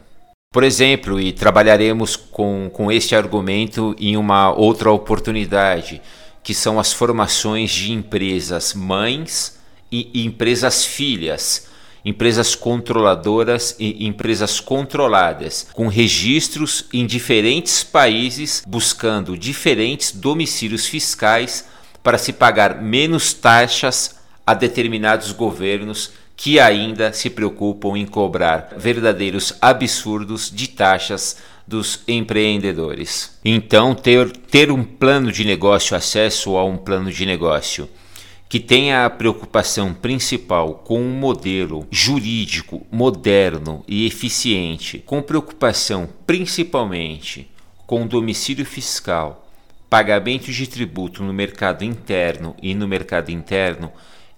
Por 0.51 0.65
exemplo, 0.65 1.21
e 1.21 1.31
trabalharemos 1.31 2.17
com, 2.17 2.71
com 2.73 2.91
este 2.91 3.15
argumento 3.15 3.95
em 3.99 4.17
uma 4.17 4.51
outra 4.51 4.91
oportunidade, 4.91 6.01
que 6.43 6.55
são 6.55 6.81
as 6.81 6.91
formações 6.91 7.71
de 7.71 7.93
empresas 7.93 8.73
mães 8.73 9.61
e 9.93 10.25
empresas 10.25 10.87
filhas 10.87 11.68
empresas 12.09 12.55
controladoras 12.55 13.77
e 13.79 14.07
empresas 14.07 14.61
controladas, 14.61 15.67
com 15.73 15.89
registros 15.89 16.87
em 16.93 17.07
diferentes 17.07 17.85
países, 17.85 18.63
buscando 18.67 19.37
diferentes 19.37 20.13
domicílios 20.13 20.87
fiscais 20.87 21.67
para 22.03 22.19
se 22.19 22.33
pagar 22.33 22.81
menos 22.81 23.33
taxas 23.33 24.17
a 24.47 24.55
determinados 24.55 25.33
governos 25.33 26.13
que 26.35 26.59
ainda 26.59 27.13
se 27.13 27.29
preocupam 27.29 27.99
em 27.99 28.07
cobrar 28.07 28.75
verdadeiros 28.77 29.53
absurdos 29.61 30.51
de 30.51 30.69
taxas 30.69 31.37
dos 31.67 32.01
empreendedores. 32.09 33.39
Então, 33.45 33.95
ter, 33.95 34.31
ter 34.31 34.71
um 34.71 34.83
plano 34.83 35.31
de 35.31 35.45
negócio, 35.45 35.97
acesso 35.97 36.57
a 36.57 36.65
um 36.65 36.79
plano 36.79 37.13
de 37.13 37.27
negócio 37.27 37.89
que 38.49 38.59
tenha 38.59 39.05
a 39.05 39.11
preocupação 39.11 39.93
principal 39.93 40.77
com 40.77 41.01
um 41.01 41.11
modelo 41.11 41.87
jurídico 41.91 42.87
moderno 42.91 43.85
e 43.87 44.07
eficiente, 44.07 45.03
com 45.05 45.21
preocupação 45.21 46.09
principalmente 46.27 47.51
com 47.87 48.07
domicílio 48.07 48.65
fiscal, 48.65 49.51
pagamento 49.91 50.51
de 50.51 50.67
tributo 50.67 51.23
no 51.23 51.33
mercado 51.33 51.85
interno 51.85 52.57
e 52.63 52.75
no 52.75 52.89
mercado 52.89 53.31
interno, 53.31 53.93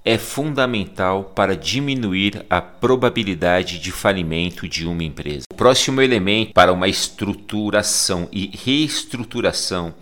é 0.05 0.17
fundamental 0.17 1.25
para 1.35 1.55
diminuir 1.55 2.45
a 2.49 2.61
probabilidade 2.61 3.79
de 3.79 3.93
falimento 3.93 4.69
de 4.69 4.87
uma 4.87 5.05
empresa. 5.05 5.45
O 5.53 5.57
próximo 5.57 6.01
elemento 6.01 6.53
para 6.53 6.73
uma 6.73 6.89
estruturação 6.89 8.29
e 8.33 8.51
reestruturação 8.65 9.95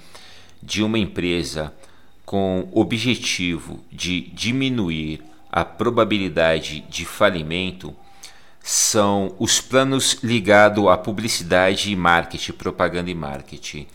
de 0.63 0.83
uma 0.83 0.99
empresa 0.99 1.75
com 2.29 2.69
objetivo 2.73 3.83
de 3.91 4.21
diminuir 4.21 5.23
a 5.51 5.65
probabilidade 5.65 6.85
de 6.87 7.07
falimento 7.07 7.97
são 8.63 9.35
os 9.39 9.63
planos 9.63 10.19
ligados 10.23 10.89
à 10.89 10.99
publicidade 10.99 11.91
e 11.91 11.97
marketing, 11.97 12.53
propaganda 12.53 13.11
e 13.11 13.15
marketing. 13.15 13.87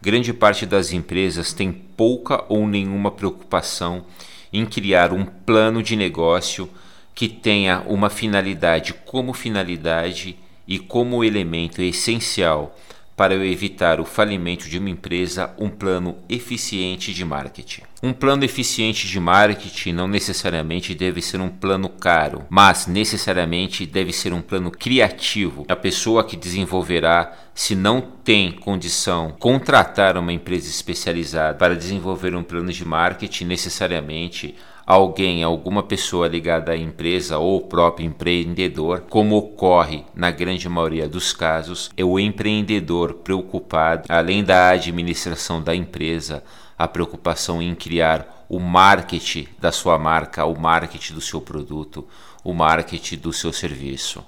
Grande 0.00 0.32
parte 0.32 0.64
das 0.64 0.92
empresas 0.92 1.52
tem 1.52 1.72
pouca 1.72 2.44
ou 2.48 2.68
nenhuma 2.68 3.10
preocupação 3.10 4.04
em 4.52 4.64
criar 4.64 5.12
um 5.12 5.24
plano 5.24 5.82
de 5.82 5.96
negócio 5.96 6.70
que 7.16 7.28
tenha 7.28 7.80
uma 7.88 8.08
finalidade 8.08 8.94
como 8.94 9.32
finalidade 9.32 10.38
e 10.68 10.78
como 10.78 11.24
elemento 11.24 11.82
essencial 11.82 12.78
para 13.22 13.36
evitar 13.46 14.00
o 14.00 14.04
falimento 14.04 14.68
de 14.68 14.78
uma 14.78 14.90
empresa, 14.90 15.54
um 15.56 15.68
plano 15.68 16.16
eficiente 16.28 17.14
de 17.14 17.24
marketing. 17.24 17.82
Um 18.02 18.12
plano 18.12 18.42
eficiente 18.42 19.06
de 19.06 19.20
marketing 19.20 19.92
não 19.92 20.08
necessariamente 20.08 20.92
deve 20.92 21.22
ser 21.22 21.40
um 21.40 21.48
plano 21.48 21.88
caro, 21.88 22.44
mas 22.50 22.88
necessariamente 22.88 23.86
deve 23.86 24.12
ser 24.12 24.32
um 24.32 24.42
plano 24.42 24.72
criativo. 24.72 25.64
A 25.68 25.76
pessoa 25.76 26.24
que 26.24 26.36
desenvolverá, 26.36 27.32
se 27.54 27.76
não 27.76 28.00
tem 28.00 28.50
condição, 28.50 29.36
contratar 29.38 30.16
uma 30.16 30.32
empresa 30.32 30.68
especializada 30.68 31.56
para 31.56 31.76
desenvolver 31.76 32.34
um 32.34 32.42
plano 32.42 32.72
de 32.72 32.84
marketing, 32.84 33.44
necessariamente 33.44 34.56
alguém, 34.92 35.42
alguma 35.42 35.82
pessoa 35.82 36.28
ligada 36.28 36.72
à 36.72 36.76
empresa 36.76 37.38
ou 37.38 37.60
próprio 37.60 38.06
empreendedor, 38.06 39.04
como 39.08 39.36
ocorre 39.36 40.04
na 40.14 40.30
grande 40.30 40.68
maioria 40.68 41.08
dos 41.08 41.32
casos, 41.32 41.90
é 41.96 42.04
o 42.04 42.18
empreendedor 42.18 43.14
preocupado, 43.14 44.04
além 44.08 44.44
da 44.44 44.68
administração 44.68 45.62
da 45.62 45.74
empresa, 45.74 46.44
a 46.78 46.86
preocupação 46.86 47.62
em 47.62 47.74
criar 47.74 48.44
o 48.48 48.58
marketing 48.58 49.48
da 49.58 49.72
sua 49.72 49.98
marca, 49.98 50.44
o 50.44 50.58
marketing 50.58 51.14
do 51.14 51.20
seu 51.20 51.40
produto, 51.40 52.06
o 52.44 52.52
marketing 52.52 53.16
do 53.16 53.32
seu 53.32 53.52
serviço. 53.52 54.22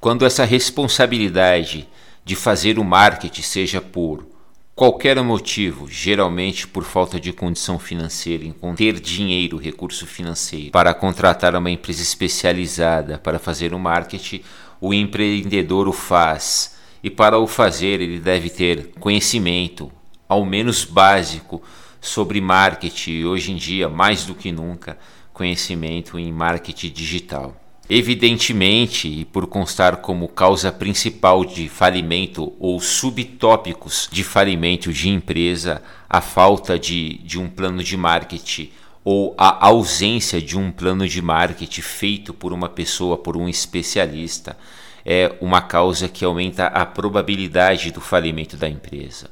Quando 0.00 0.26
essa 0.26 0.44
responsabilidade 0.44 1.88
de 2.24 2.36
fazer 2.36 2.78
o 2.78 2.84
marketing 2.84 3.42
seja 3.42 3.80
por 3.80 4.33
qualquer 4.74 5.22
motivo, 5.22 5.88
geralmente 5.88 6.66
por 6.66 6.84
falta 6.84 7.20
de 7.20 7.32
condição 7.32 7.78
financeira, 7.78 8.44
em 8.44 8.52
ter 8.74 8.98
dinheiro, 8.98 9.56
recurso 9.56 10.06
financeiro, 10.06 10.72
para 10.72 10.92
contratar 10.92 11.54
uma 11.54 11.70
empresa 11.70 12.02
especializada 12.02 13.18
para 13.18 13.38
fazer 13.38 13.72
o 13.72 13.78
marketing, 13.78 14.42
o 14.80 14.92
empreendedor 14.92 15.86
o 15.88 15.92
faz. 15.92 16.74
E 17.02 17.10
para 17.10 17.38
o 17.38 17.46
fazer, 17.46 18.00
ele 18.00 18.18
deve 18.18 18.50
ter 18.50 18.92
conhecimento, 18.98 19.92
ao 20.28 20.44
menos 20.44 20.84
básico, 20.84 21.62
sobre 22.00 22.40
marketing, 22.40 23.24
hoje 23.24 23.52
em 23.52 23.56
dia, 23.56 23.88
mais 23.88 24.24
do 24.24 24.34
que 24.34 24.50
nunca, 24.50 24.98
conhecimento 25.32 26.18
em 26.18 26.32
marketing 26.32 26.90
digital. 26.90 27.63
Evidentemente, 27.88 29.08
e 29.08 29.24
por 29.26 29.46
constar 29.46 29.98
como 29.98 30.26
causa 30.26 30.72
principal 30.72 31.44
de 31.44 31.68
falimento 31.68 32.54
ou 32.58 32.80
subtópicos 32.80 34.08
de 34.10 34.24
falimento 34.24 34.90
de 34.90 35.10
empresa, 35.10 35.82
a 36.08 36.22
falta 36.22 36.78
de, 36.78 37.18
de 37.18 37.38
um 37.38 37.48
plano 37.48 37.82
de 37.82 37.96
marketing 37.96 38.70
ou 39.04 39.34
a 39.36 39.66
ausência 39.66 40.40
de 40.40 40.58
um 40.58 40.70
plano 40.72 41.06
de 41.06 41.20
marketing 41.20 41.82
feito 41.82 42.32
por 42.32 42.54
uma 42.54 42.70
pessoa, 42.70 43.18
por 43.18 43.36
um 43.36 43.46
especialista, 43.46 44.56
é 45.04 45.34
uma 45.42 45.60
causa 45.60 46.08
que 46.08 46.24
aumenta 46.24 46.68
a 46.68 46.86
probabilidade 46.86 47.90
do 47.90 48.00
falimento 48.00 48.56
da 48.56 48.66
empresa. 48.66 49.28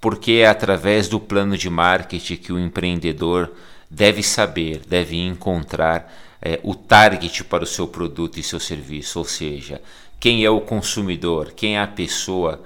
Porque 0.00 0.34
é 0.34 0.46
através 0.46 1.08
do 1.08 1.18
plano 1.18 1.58
de 1.58 1.68
marketing 1.68 2.36
que 2.36 2.52
o 2.52 2.58
empreendedor 2.58 3.50
deve 3.90 4.22
saber, 4.22 4.82
deve 4.86 5.16
encontrar 5.16 6.29
é, 6.42 6.58
o 6.62 6.74
target 6.74 7.44
para 7.44 7.64
o 7.64 7.66
seu 7.66 7.86
produto 7.86 8.38
e 8.38 8.42
seu 8.42 8.60
serviço, 8.60 9.18
ou 9.18 9.24
seja, 9.24 9.80
quem 10.18 10.44
é 10.44 10.50
o 10.50 10.60
consumidor, 10.60 11.52
quem 11.52 11.76
é 11.76 11.80
a 11.80 11.86
pessoa 11.86 12.62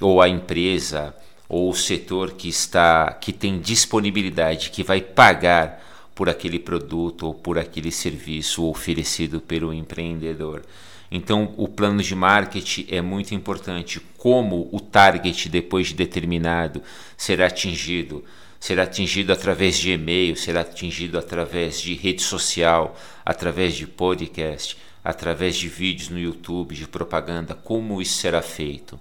ou 0.00 0.20
a 0.20 0.28
empresa 0.28 1.14
ou 1.48 1.70
o 1.70 1.74
setor 1.74 2.32
que 2.32 2.48
está 2.48 3.12
que 3.12 3.32
tem 3.32 3.60
disponibilidade, 3.60 4.70
que 4.70 4.82
vai 4.82 5.00
pagar 5.00 5.82
por 6.14 6.28
aquele 6.28 6.58
produto 6.58 7.26
ou 7.26 7.34
por 7.34 7.58
aquele 7.58 7.92
serviço 7.92 8.64
oferecido 8.64 9.40
pelo 9.40 9.72
empreendedor. 9.72 10.62
Então, 11.10 11.54
o 11.56 11.68
plano 11.68 12.02
de 12.02 12.14
marketing 12.14 12.86
é 12.90 13.00
muito 13.00 13.34
importante. 13.34 14.00
Como 14.16 14.68
o 14.72 14.80
target, 14.80 15.48
depois 15.48 15.88
de 15.88 15.94
determinado, 15.94 16.82
será 17.16 17.46
atingido? 17.46 18.24
Será 18.60 18.84
atingido 18.84 19.32
através 19.32 19.78
de 19.78 19.92
e-mail, 19.92 20.36
será 20.36 20.60
atingido 20.60 21.18
através 21.18 21.80
de 21.80 21.94
rede 21.94 22.22
social, 22.22 22.96
através 23.24 23.74
de 23.74 23.86
podcast, 23.86 24.76
através 25.04 25.56
de 25.56 25.68
vídeos 25.68 26.08
no 26.08 26.18
YouTube, 26.18 26.74
de 26.74 26.86
propaganda, 26.86 27.54
como 27.54 28.02
isso 28.02 28.14
será 28.14 28.42
feito. 28.42 28.98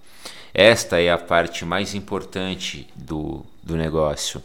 Esta 0.53 1.01
é 1.01 1.11
a 1.11 1.17
parte 1.17 1.65
mais 1.65 1.93
importante 1.93 2.87
do, 2.95 3.45
do 3.61 3.75
negócio. 3.75 4.41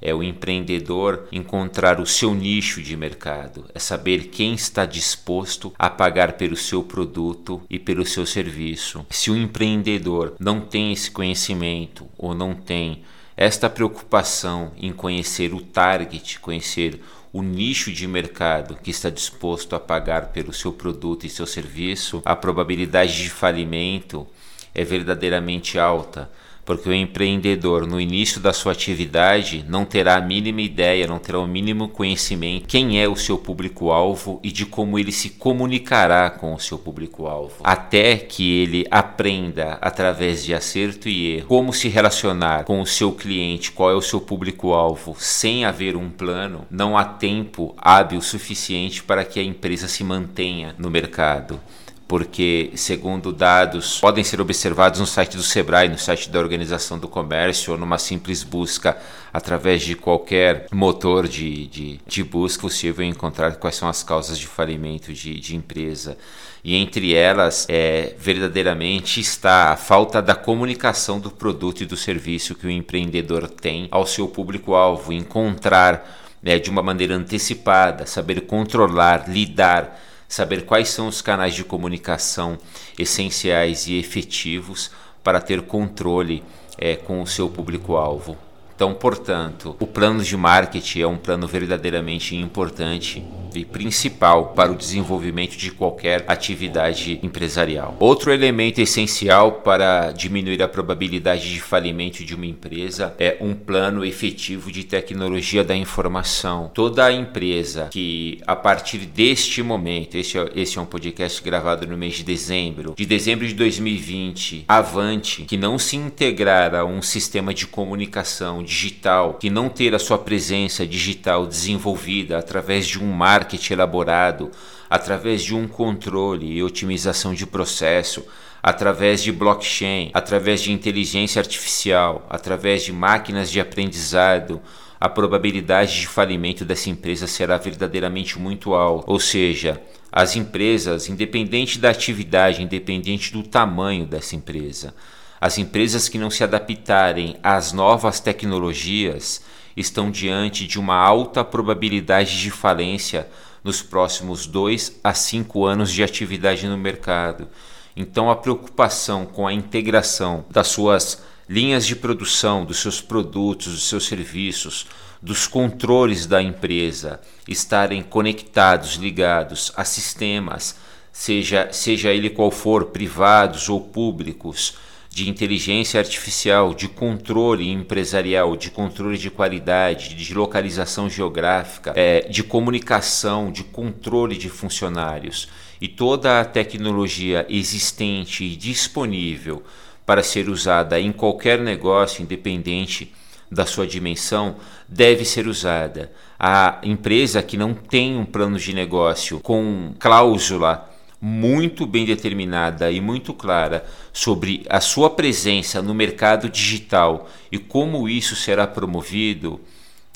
É 0.00 0.14
o 0.14 0.22
empreendedor 0.22 1.26
encontrar 1.32 2.00
o 2.00 2.06
seu 2.06 2.32
nicho 2.32 2.80
de 2.80 2.96
mercado, 2.96 3.64
é 3.74 3.78
saber 3.80 4.28
quem 4.28 4.54
está 4.54 4.86
disposto 4.86 5.72
a 5.76 5.90
pagar 5.90 6.34
pelo 6.34 6.56
seu 6.56 6.84
produto 6.84 7.60
e 7.68 7.78
pelo 7.78 8.06
seu 8.06 8.24
serviço. 8.24 9.04
Se 9.10 9.30
o 9.30 9.36
empreendedor 9.36 10.34
não 10.38 10.60
tem 10.60 10.92
esse 10.92 11.10
conhecimento 11.10 12.06
ou 12.16 12.32
não 12.32 12.54
tem 12.54 13.02
esta 13.40 13.70
preocupação 13.70 14.72
em 14.76 14.92
conhecer 14.92 15.54
o 15.54 15.60
target, 15.60 16.40
conhecer 16.40 17.00
o 17.32 17.40
nicho 17.40 17.92
de 17.92 18.04
mercado 18.08 18.74
que 18.74 18.90
está 18.90 19.08
disposto 19.10 19.76
a 19.76 19.80
pagar 19.80 20.32
pelo 20.32 20.52
seu 20.52 20.72
produto 20.72 21.24
e 21.24 21.30
seu 21.30 21.46
serviço, 21.46 22.20
a 22.24 22.34
probabilidade 22.34 23.22
de 23.22 23.30
falimento 23.30 24.26
é 24.74 24.82
verdadeiramente 24.82 25.78
alta 25.78 26.28
porque 26.68 26.86
o 26.86 26.92
empreendedor 26.92 27.86
no 27.86 27.98
início 27.98 28.42
da 28.42 28.52
sua 28.52 28.72
atividade 28.72 29.64
não 29.66 29.86
terá 29.86 30.16
a 30.16 30.20
mínima 30.20 30.60
ideia, 30.60 31.06
não 31.06 31.18
terá 31.18 31.38
o 31.38 31.46
mínimo 31.46 31.88
conhecimento 31.88 32.68
quem 32.68 33.00
é 33.00 33.08
o 33.08 33.16
seu 33.16 33.38
público-alvo 33.38 34.38
e 34.42 34.52
de 34.52 34.66
como 34.66 34.98
ele 34.98 35.10
se 35.10 35.30
comunicará 35.30 36.28
com 36.28 36.52
o 36.52 36.60
seu 36.60 36.76
público-alvo, 36.78 37.54
até 37.64 38.18
que 38.18 38.60
ele 38.60 38.84
aprenda 38.90 39.78
através 39.80 40.44
de 40.44 40.52
acerto 40.52 41.08
e 41.08 41.36
erro 41.36 41.48
como 41.48 41.72
se 41.72 41.88
relacionar 41.88 42.64
com 42.64 42.82
o 42.82 42.86
seu 42.86 43.12
cliente, 43.12 43.72
qual 43.72 43.90
é 43.90 43.94
o 43.94 44.02
seu 44.02 44.20
público-alvo, 44.20 45.16
sem 45.18 45.64
haver 45.64 45.96
um 45.96 46.10
plano, 46.10 46.66
não 46.70 46.98
há 46.98 47.04
tempo 47.06 47.74
hábil 47.78 48.20
suficiente 48.20 49.02
para 49.02 49.24
que 49.24 49.40
a 49.40 49.42
empresa 49.42 49.88
se 49.88 50.04
mantenha 50.04 50.74
no 50.76 50.90
mercado 50.90 51.58
porque, 52.08 52.70
segundo 52.74 53.30
dados, 53.30 54.00
podem 54.00 54.24
ser 54.24 54.40
observados 54.40 54.98
no 54.98 55.06
site 55.06 55.36
do 55.36 55.42
Sebrae, 55.42 55.90
no 55.90 55.98
site 55.98 56.30
da 56.30 56.38
Organização 56.38 56.98
do 56.98 57.06
Comércio, 57.06 57.72
ou 57.72 57.78
numa 57.78 57.98
simples 57.98 58.42
busca 58.42 58.96
através 59.30 59.82
de 59.82 59.94
qualquer 59.94 60.66
motor 60.72 61.28
de, 61.28 61.66
de, 61.66 62.00
de 62.06 62.24
busca 62.24 62.62
possível 62.62 63.04
encontrar 63.04 63.56
quais 63.56 63.76
são 63.76 63.86
as 63.86 64.02
causas 64.02 64.38
de 64.38 64.46
falimento 64.46 65.12
de, 65.12 65.38
de 65.38 65.54
empresa. 65.54 66.16
E 66.64 66.76
entre 66.76 67.14
elas, 67.14 67.66
é, 67.68 68.14
verdadeiramente 68.18 69.20
está 69.20 69.72
a 69.72 69.76
falta 69.76 70.22
da 70.22 70.34
comunicação 70.34 71.20
do 71.20 71.30
produto 71.30 71.82
e 71.82 71.86
do 71.86 71.96
serviço 71.96 72.54
que 72.54 72.66
o 72.66 72.70
empreendedor 72.70 73.50
tem 73.50 73.86
ao 73.90 74.06
seu 74.06 74.26
público-alvo, 74.26 75.12
encontrar 75.12 76.38
né, 76.42 76.58
de 76.58 76.70
uma 76.70 76.82
maneira 76.82 77.14
antecipada, 77.14 78.06
saber 78.06 78.40
controlar, 78.46 79.28
lidar 79.28 80.07
saber 80.28 80.66
quais 80.66 80.90
são 80.90 81.08
os 81.08 81.22
canais 81.22 81.54
de 81.54 81.64
comunicação 81.64 82.58
essenciais 82.98 83.86
e 83.86 83.98
efetivos 83.98 84.90
para 85.24 85.40
ter 85.40 85.62
controle 85.62 86.44
é, 86.76 86.94
com 86.94 87.22
o 87.22 87.26
seu 87.26 87.48
público-alvo. 87.48 88.36
Então, 88.78 88.94
portanto, 88.94 89.74
o 89.80 89.88
plano 89.88 90.22
de 90.22 90.36
marketing 90.36 91.00
é 91.00 91.06
um 91.08 91.16
plano 91.16 91.48
verdadeiramente 91.48 92.36
importante 92.36 93.20
e 93.54 93.64
principal 93.64 94.52
para 94.54 94.70
o 94.70 94.76
desenvolvimento 94.76 95.56
de 95.56 95.70
qualquer 95.70 96.24
atividade 96.28 97.18
empresarial. 97.22 97.96
Outro 97.98 98.32
elemento 98.32 98.80
essencial 98.80 99.52
para 99.52 100.12
diminuir 100.12 100.62
a 100.62 100.68
probabilidade 100.68 101.52
de 101.52 101.60
falimento 101.60 102.24
de 102.24 102.34
uma 102.34 102.46
empresa 102.46 103.14
é 103.18 103.36
um 103.40 103.54
plano 103.54 104.04
efetivo 104.04 104.70
de 104.70 104.84
tecnologia 104.84 105.64
da 105.64 105.74
informação. 105.74 106.70
Toda 106.74 107.10
empresa 107.10 107.88
que, 107.90 108.40
a 108.46 108.54
partir 108.54 108.98
deste 108.98 109.62
momento, 109.62 110.16
esse 110.16 110.38
é, 110.38 110.48
esse 110.54 110.78
é 110.78 110.80
um 110.80 110.86
podcast 110.86 111.42
gravado 111.42 111.86
no 111.86 111.96
mês 111.96 112.14
de 112.14 112.24
dezembro, 112.24 112.94
de 112.96 113.06
dezembro 113.06 113.46
de 113.46 113.54
2020, 113.54 114.64
avante, 114.68 115.42
que 115.42 115.56
não 115.56 115.78
se 115.78 115.96
integrar 115.96 116.74
a 116.74 116.84
um 116.84 117.02
sistema 117.02 117.52
de 117.52 117.66
comunicação 117.66 118.62
digital, 118.68 119.34
que 119.34 119.48
não 119.48 119.70
ter 119.70 119.94
a 119.94 119.98
sua 119.98 120.18
presença 120.18 120.86
digital 120.86 121.46
desenvolvida 121.46 122.36
através 122.38 122.86
de 122.86 123.02
um 123.02 123.10
marketing 123.10 123.72
elaborado, 123.72 124.50
através 124.90 125.42
de 125.42 125.54
um 125.54 125.66
controle 125.66 126.46
e 126.46 126.62
otimização 126.62 127.32
de 127.32 127.46
processo, 127.46 128.24
através 128.62 129.22
de 129.22 129.32
blockchain, 129.32 130.10
através 130.12 130.60
de 130.60 130.70
inteligência 130.70 131.40
artificial, 131.40 132.26
através 132.28 132.84
de 132.84 132.92
máquinas 132.92 133.50
de 133.50 133.58
aprendizado, 133.58 134.60
a 135.00 135.08
probabilidade 135.08 136.00
de 136.00 136.06
falimento 136.06 136.64
dessa 136.64 136.90
empresa 136.90 137.26
será 137.26 137.56
verdadeiramente 137.56 138.38
muito 138.38 138.74
alta. 138.74 139.10
Ou 139.10 139.18
seja, 139.18 139.80
as 140.12 140.36
empresas, 140.36 141.08
independente 141.08 141.78
da 141.78 141.90
atividade, 141.90 142.62
independente 142.62 143.32
do 143.32 143.42
tamanho 143.42 144.04
dessa 144.04 144.36
empresa, 144.36 144.92
as 145.40 145.58
empresas 145.58 146.08
que 146.08 146.18
não 146.18 146.30
se 146.30 146.42
adaptarem 146.42 147.36
às 147.42 147.72
novas 147.72 148.20
tecnologias 148.20 149.42
estão 149.76 150.10
diante 150.10 150.66
de 150.66 150.78
uma 150.78 150.96
alta 150.96 151.44
probabilidade 151.44 152.40
de 152.40 152.50
falência 152.50 153.28
nos 153.62 153.82
próximos 153.82 154.46
dois 154.46 154.98
a 155.02 155.14
cinco 155.14 155.64
anos 155.64 155.92
de 155.92 156.02
atividade 156.02 156.66
no 156.66 156.76
mercado. 156.76 157.48
Então, 157.96 158.30
a 158.30 158.36
preocupação 158.36 159.26
com 159.26 159.46
a 159.46 159.52
integração 159.52 160.44
das 160.50 160.68
suas 160.68 161.22
linhas 161.48 161.86
de 161.86 161.96
produção, 161.96 162.64
dos 162.64 162.78
seus 162.78 163.00
produtos, 163.00 163.72
dos 163.72 163.88
seus 163.88 164.06
serviços, 164.06 164.86
dos 165.20 165.46
controles 165.46 166.26
da 166.26 166.40
empresa 166.42 167.20
estarem 167.46 168.02
conectados, 168.02 168.94
ligados 168.94 169.72
a 169.76 169.84
sistemas, 169.84 170.76
seja, 171.12 171.68
seja 171.72 172.10
ele 172.10 172.30
qual 172.30 172.50
for, 172.50 172.86
privados 172.86 173.68
ou 173.68 173.80
públicos 173.80 174.76
de 175.10 175.28
inteligência 175.28 175.98
artificial, 175.98 176.74
de 176.74 176.86
controle 176.88 177.68
empresarial, 177.70 178.56
de 178.56 178.70
controle 178.70 179.18
de 179.18 179.30
qualidade, 179.30 180.14
de 180.14 180.34
localização 180.34 181.08
geográfica, 181.08 181.92
é, 181.96 182.20
de 182.28 182.44
comunicação, 182.44 183.50
de 183.50 183.64
controle 183.64 184.36
de 184.36 184.48
funcionários 184.48 185.48
e 185.80 185.88
toda 185.88 186.40
a 186.40 186.44
tecnologia 186.44 187.46
existente 187.48 188.44
e 188.44 188.56
disponível 188.56 189.62
para 190.04 190.22
ser 190.22 190.48
usada 190.48 190.98
em 190.98 191.12
qualquer 191.12 191.58
negócio, 191.58 192.22
independente 192.22 193.12
da 193.50 193.66
sua 193.66 193.86
dimensão, 193.86 194.56
deve 194.88 195.24
ser 195.24 195.46
usada. 195.46 196.12
A 196.38 196.78
empresa 196.82 197.42
que 197.42 197.56
não 197.56 197.74
tem 197.74 198.16
um 198.16 198.24
plano 198.24 198.58
de 198.58 198.72
negócio 198.72 199.40
com 199.40 199.92
cláusula 199.98 200.87
muito 201.20 201.86
bem 201.86 202.04
determinada 202.04 202.90
e 202.90 203.00
muito 203.00 203.34
clara 203.34 203.84
sobre 204.12 204.64
a 204.68 204.80
sua 204.80 205.10
presença 205.10 205.82
no 205.82 205.94
mercado 205.94 206.48
digital 206.48 207.28
e 207.50 207.58
como 207.58 208.08
isso 208.08 208.36
será 208.36 208.66
promovido, 208.66 209.60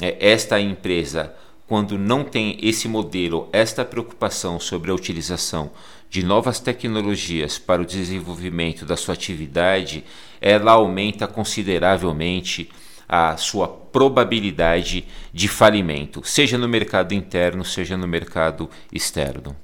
é, 0.00 0.16
esta 0.20 0.60
empresa, 0.60 1.34
quando 1.66 1.98
não 1.98 2.24
tem 2.24 2.58
esse 2.62 2.88
modelo, 2.88 3.48
esta 3.52 3.84
preocupação 3.84 4.60
sobre 4.60 4.90
a 4.90 4.94
utilização 4.94 5.70
de 6.08 6.22
novas 6.22 6.60
tecnologias 6.60 7.58
para 7.58 7.80
o 7.80 7.86
desenvolvimento 7.86 8.84
da 8.84 8.96
sua 8.96 9.14
atividade, 9.14 10.04
ela 10.40 10.72
aumenta 10.72 11.26
consideravelmente 11.26 12.68
a 13.08 13.36
sua 13.36 13.66
probabilidade 13.66 15.04
de 15.32 15.48
falimento, 15.48 16.22
seja 16.24 16.56
no 16.58 16.68
mercado 16.68 17.12
interno, 17.12 17.64
seja 17.64 17.96
no 17.96 18.06
mercado 18.06 18.68
externo. 18.92 19.56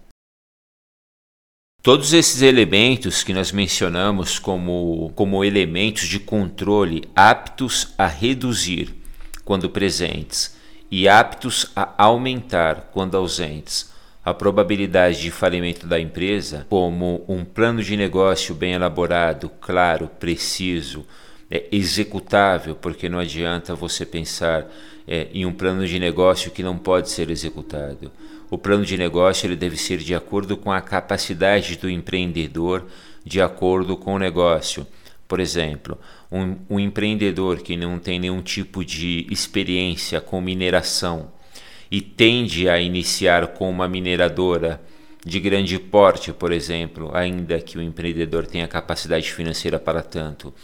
Todos 1.88 2.12
esses 2.12 2.42
elementos 2.42 3.24
que 3.24 3.32
nós 3.32 3.50
mencionamos 3.50 4.38
como, 4.38 5.10
como 5.14 5.42
elementos 5.42 6.06
de 6.06 6.20
controle 6.20 7.04
aptos 7.16 7.94
a 7.96 8.06
reduzir 8.06 8.94
quando 9.42 9.70
presentes 9.70 10.54
e 10.90 11.08
aptos 11.08 11.72
a 11.74 11.94
aumentar 11.96 12.90
quando 12.92 13.16
ausentes 13.16 13.90
a 14.22 14.34
probabilidade 14.34 15.22
de 15.22 15.30
falimento 15.30 15.86
da 15.86 15.98
empresa, 15.98 16.66
como 16.68 17.24
um 17.26 17.42
plano 17.42 17.82
de 17.82 17.96
negócio 17.96 18.54
bem 18.54 18.74
elaborado, 18.74 19.50
claro, 19.58 20.10
preciso, 20.20 21.06
é, 21.50 21.68
executável, 21.72 22.74
porque 22.74 23.08
não 23.08 23.18
adianta 23.18 23.74
você 23.74 24.04
pensar 24.04 24.66
é, 25.06 25.28
em 25.32 25.46
um 25.46 25.54
plano 25.54 25.86
de 25.86 25.98
negócio 25.98 26.50
que 26.50 26.62
não 26.62 26.76
pode 26.76 27.08
ser 27.08 27.30
executado. 27.30 28.12
O 28.50 28.56
plano 28.56 28.84
de 28.84 28.96
negócio 28.96 29.46
ele 29.46 29.56
deve 29.56 29.76
ser 29.76 29.98
de 29.98 30.14
acordo 30.14 30.56
com 30.56 30.72
a 30.72 30.80
capacidade 30.80 31.76
do 31.76 31.90
empreendedor, 31.90 32.86
de 33.24 33.40
acordo 33.42 33.96
com 33.96 34.14
o 34.14 34.18
negócio. 34.18 34.86
Por 35.26 35.38
exemplo, 35.38 35.98
um, 36.32 36.56
um 36.70 36.80
empreendedor 36.80 37.58
que 37.58 37.76
não 37.76 37.98
tem 37.98 38.18
nenhum 38.18 38.40
tipo 38.40 38.82
de 38.82 39.26
experiência 39.30 40.20
com 40.20 40.40
mineração 40.40 41.30
e 41.90 42.00
tende 42.00 42.68
a 42.68 42.80
iniciar 42.80 43.48
com 43.48 43.70
uma 43.70 43.86
mineradora 43.86 44.80
de 45.24 45.38
grande 45.40 45.78
porte, 45.78 46.32
por 46.32 46.50
exemplo, 46.50 47.10
ainda 47.14 47.60
que 47.60 47.76
o 47.76 47.82
empreendedor 47.82 48.46
tenha 48.46 48.66
capacidade 48.66 49.30
financeira 49.30 49.78
para 49.78 50.02
tanto, 50.02 50.54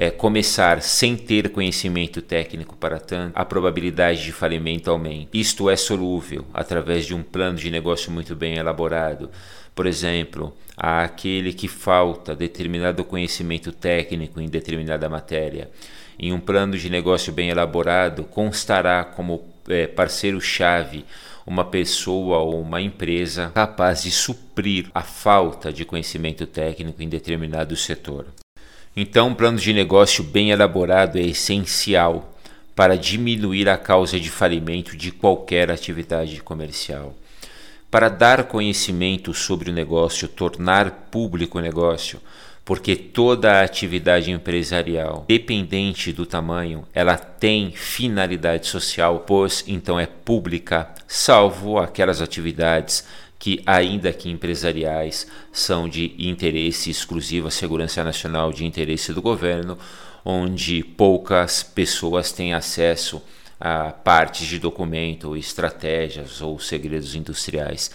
é, 0.00 0.12
começar 0.12 0.80
sem 0.80 1.16
ter 1.16 1.48
conhecimento 1.48 2.22
técnico 2.22 2.76
para 2.76 3.00
tanto, 3.00 3.32
a 3.34 3.44
probabilidade 3.44 4.22
de 4.22 4.30
falimento 4.30 4.88
aumenta. 4.88 5.36
Isto 5.36 5.68
é 5.68 5.74
solúvel 5.74 6.46
através 6.54 7.04
de 7.04 7.16
um 7.16 7.22
plano 7.24 7.58
de 7.58 7.68
negócio 7.68 8.12
muito 8.12 8.36
bem 8.36 8.54
elaborado. 8.54 9.28
Por 9.74 9.86
exemplo, 9.86 10.56
aquele 10.76 11.52
que 11.52 11.66
falta 11.66 12.36
determinado 12.36 13.02
conhecimento 13.02 13.72
técnico 13.72 14.40
em 14.40 14.48
determinada 14.48 15.08
matéria. 15.08 15.68
Em 16.16 16.32
um 16.32 16.38
plano 16.38 16.78
de 16.78 16.88
negócio 16.88 17.32
bem 17.32 17.48
elaborado, 17.48 18.22
constará 18.22 19.04
como 19.04 19.44
é, 19.68 19.88
parceiro-chave 19.88 21.04
uma 21.44 21.64
pessoa 21.64 22.38
ou 22.38 22.60
uma 22.60 22.80
empresa 22.80 23.50
capaz 23.52 24.04
de 24.04 24.12
suprir 24.12 24.90
a 24.94 25.02
falta 25.02 25.72
de 25.72 25.84
conhecimento 25.84 26.46
técnico 26.46 27.02
em 27.02 27.08
determinado 27.08 27.74
setor. 27.74 28.26
Então, 29.00 29.28
um 29.28 29.34
plano 29.34 29.58
de 29.58 29.72
negócio 29.72 30.24
bem 30.24 30.50
elaborado 30.50 31.18
é 31.18 31.22
essencial 31.22 32.36
para 32.74 32.96
diminuir 32.96 33.68
a 33.68 33.78
causa 33.78 34.18
de 34.18 34.28
falimento 34.28 34.96
de 34.96 35.12
qualquer 35.12 35.70
atividade 35.70 36.42
comercial. 36.42 37.14
Para 37.88 38.08
dar 38.08 38.42
conhecimento 38.48 39.32
sobre 39.32 39.70
o 39.70 39.72
negócio, 39.72 40.26
tornar 40.26 40.90
público 41.12 41.58
o 41.58 41.60
negócio, 41.60 42.20
porque 42.64 42.96
toda 42.96 43.62
atividade 43.62 44.32
empresarial, 44.32 45.24
dependente 45.28 46.12
do 46.12 46.26
tamanho, 46.26 46.84
ela 46.92 47.16
tem 47.16 47.70
finalidade 47.70 48.66
social, 48.66 49.20
pois 49.20 49.62
então 49.68 50.00
é 50.00 50.06
pública, 50.06 50.92
salvo 51.06 51.78
aquelas 51.78 52.20
atividades 52.20 53.04
que, 53.38 53.62
ainda 53.64 54.12
que 54.12 54.30
empresariais, 54.30 55.26
são 55.52 55.88
de 55.88 56.14
interesse 56.18 56.90
exclusivo, 56.90 57.48
a 57.48 57.50
segurança 57.50 58.02
nacional 58.02 58.52
de 58.52 58.64
interesse 58.64 59.12
do 59.12 59.22
governo, 59.22 59.78
onde 60.24 60.82
poucas 60.82 61.62
pessoas 61.62 62.32
têm 62.32 62.52
acesso 62.52 63.22
a 63.60 63.90
partes 63.90 64.46
de 64.46 64.58
documento, 64.58 65.36
estratégias 65.36 66.40
ou 66.40 66.58
segredos 66.58 67.14
industriais. 67.14 67.90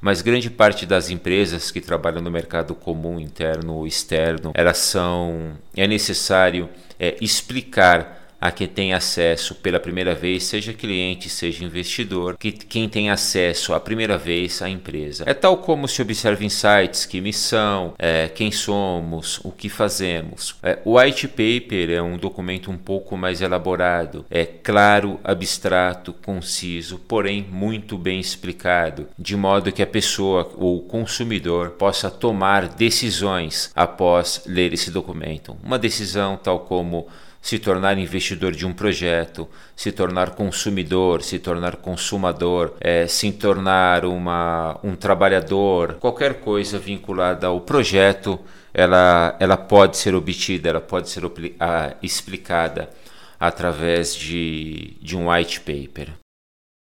Mas 0.00 0.22
grande 0.22 0.48
parte 0.48 0.86
das 0.86 1.10
empresas 1.10 1.70
que 1.70 1.80
trabalham 1.80 2.22
no 2.22 2.30
mercado 2.30 2.74
comum, 2.74 3.18
interno 3.18 3.74
ou 3.74 3.86
externo, 3.86 4.52
elas 4.54 4.78
são 4.78 5.56
é 5.76 5.86
necessário 5.88 6.68
é, 7.00 7.16
explicar 7.20 8.17
a 8.40 8.50
quem 8.50 8.68
tem 8.68 8.92
acesso 8.92 9.54
pela 9.56 9.80
primeira 9.80 10.14
vez, 10.14 10.44
seja 10.44 10.72
cliente, 10.72 11.28
seja 11.28 11.64
investidor, 11.64 12.36
que 12.38 12.52
quem 12.52 12.88
tem 12.88 13.10
acesso 13.10 13.74
a 13.74 13.80
primeira 13.80 14.16
vez 14.16 14.62
à 14.62 14.68
empresa. 14.68 15.24
É 15.26 15.34
tal 15.34 15.56
como 15.58 15.88
se 15.88 16.00
observa 16.00 16.44
em 16.44 16.48
sites 16.48 17.04
que 17.04 17.20
missão, 17.20 17.94
é, 17.98 18.28
quem 18.28 18.50
somos, 18.50 19.40
o 19.44 19.50
que 19.50 19.68
fazemos. 19.68 20.56
É, 20.62 20.78
o 20.84 20.98
white 20.98 21.28
paper 21.28 21.90
é 21.90 22.02
um 22.02 22.16
documento 22.16 22.70
um 22.70 22.76
pouco 22.76 23.16
mais 23.16 23.40
elaborado, 23.40 24.24
é 24.30 24.44
claro, 24.44 25.18
abstrato, 25.24 26.12
conciso, 26.12 26.98
porém 26.98 27.42
muito 27.42 27.98
bem 27.98 28.20
explicado, 28.20 29.08
de 29.18 29.36
modo 29.36 29.72
que 29.72 29.82
a 29.82 29.86
pessoa 29.86 30.50
ou 30.56 30.78
o 30.78 30.82
consumidor 30.82 31.70
possa 31.70 32.10
tomar 32.10 32.68
decisões 32.68 33.70
após 33.74 34.42
ler 34.46 34.72
esse 34.72 34.90
documento. 34.90 35.56
Uma 35.62 35.78
decisão 35.78 36.36
tal 36.36 36.60
como 36.60 37.08
se 37.40 37.58
tornar 37.58 37.96
investidor 37.98 38.52
de 38.52 38.66
um 38.66 38.72
projeto, 38.72 39.48
se 39.74 39.92
tornar 39.92 40.30
consumidor, 40.30 41.22
se 41.22 41.38
tornar 41.38 41.76
consumador, 41.76 42.74
é, 42.80 43.06
se 43.06 43.30
tornar 43.32 44.04
uma, 44.04 44.78
um 44.82 44.94
trabalhador, 44.94 45.94
qualquer 45.94 46.40
coisa 46.40 46.78
vinculada 46.78 47.46
ao 47.46 47.60
projeto, 47.60 48.38
ela, 48.74 49.36
ela 49.40 49.56
pode 49.56 49.96
ser 49.96 50.14
obtida, 50.14 50.68
ela 50.68 50.80
pode 50.80 51.08
ser 51.08 51.22
a, 51.58 51.94
explicada 52.02 52.90
através 53.38 54.14
de, 54.14 54.96
de 55.00 55.16
um 55.16 55.30
white 55.30 55.60
paper. 55.60 56.12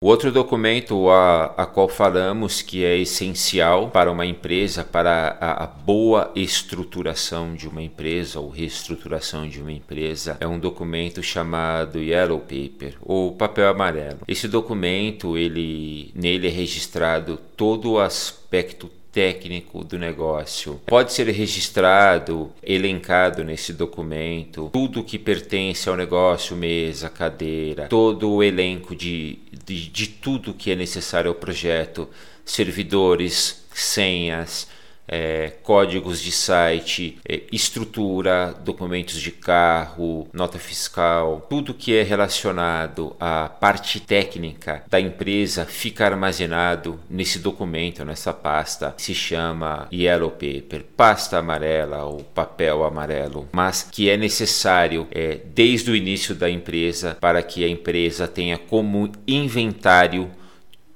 O 0.04 0.08
outro 0.08 0.30
documento 0.30 1.08
a, 1.08 1.46
a 1.56 1.64
qual 1.64 1.88
falamos 1.88 2.60
que 2.60 2.84
é 2.84 2.98
essencial 2.98 3.88
para 3.88 4.12
uma 4.12 4.26
empresa, 4.26 4.84
para 4.84 5.38
a, 5.40 5.64
a, 5.64 5.66
boa 5.66 6.30
estruturação 6.34 7.54
de 7.54 7.66
uma 7.66 7.82
empresa 7.82 8.38
ou 8.38 8.50
reestruturação 8.50 9.48
de 9.48 9.62
uma 9.62 9.72
empresa, 9.72 10.36
é 10.40 10.46
um 10.46 10.58
documento 10.58 11.22
chamado 11.22 12.00
Yellow 12.00 12.40
Paper 12.40 12.98
ou 13.00 13.32
papel 13.32 13.68
amarelo. 13.68 14.20
Esse 14.28 14.46
documento, 14.46 15.38
ele 15.38 16.12
nele 16.14 16.48
é 16.48 16.50
registrado 16.50 17.38
todo 17.56 17.92
o 17.92 17.98
aspecto 17.98 18.90
técnico 19.14 19.84
do 19.84 19.96
negócio. 19.96 20.80
Pode 20.84 21.12
ser 21.12 21.28
registrado, 21.28 22.50
elencado 22.60 23.44
nesse 23.44 23.72
documento, 23.72 24.68
tudo 24.72 25.04
que 25.04 25.18
pertence 25.18 25.88
ao 25.88 25.94
negócio, 25.96 26.56
mesa, 26.56 27.08
cadeira, 27.08 27.86
todo 27.86 28.28
o 28.28 28.42
elenco 28.42 28.94
de, 28.96 29.38
de, 29.64 29.88
de 29.88 30.08
tudo 30.08 30.52
que 30.52 30.72
é 30.72 30.74
necessário 30.74 31.28
ao 31.28 31.34
projeto, 31.36 32.08
servidores, 32.44 33.64
senhas, 33.72 34.66
é, 35.06 35.52
códigos 35.62 36.20
de 36.20 36.32
site, 36.32 37.18
é, 37.28 37.42
estrutura, 37.52 38.54
documentos 38.64 39.20
de 39.20 39.30
carro, 39.30 40.28
nota 40.32 40.58
fiscal, 40.58 41.46
tudo 41.48 41.74
que 41.74 41.94
é 41.94 42.02
relacionado 42.02 43.14
à 43.20 43.48
parte 43.48 44.00
técnica 44.00 44.82
da 44.88 45.00
empresa 45.00 45.64
fica 45.64 46.06
armazenado 46.06 46.98
nesse 47.08 47.38
documento, 47.38 48.04
nessa 48.04 48.32
pasta, 48.32 48.94
se 48.96 49.14
chama 49.14 49.88
Yellow 49.92 50.30
Paper, 50.30 50.84
pasta 50.96 51.38
amarela 51.38 52.04
ou 52.04 52.22
papel 52.22 52.84
amarelo, 52.84 53.48
mas 53.52 53.82
que 53.82 54.08
é 54.08 54.16
necessário 54.16 55.06
é, 55.10 55.40
desde 55.54 55.90
o 55.90 55.96
início 55.96 56.34
da 56.34 56.48
empresa 56.48 57.16
para 57.20 57.42
que 57.42 57.64
a 57.64 57.68
empresa 57.68 58.26
tenha 58.26 58.58
como 58.58 59.10
inventário 59.26 60.30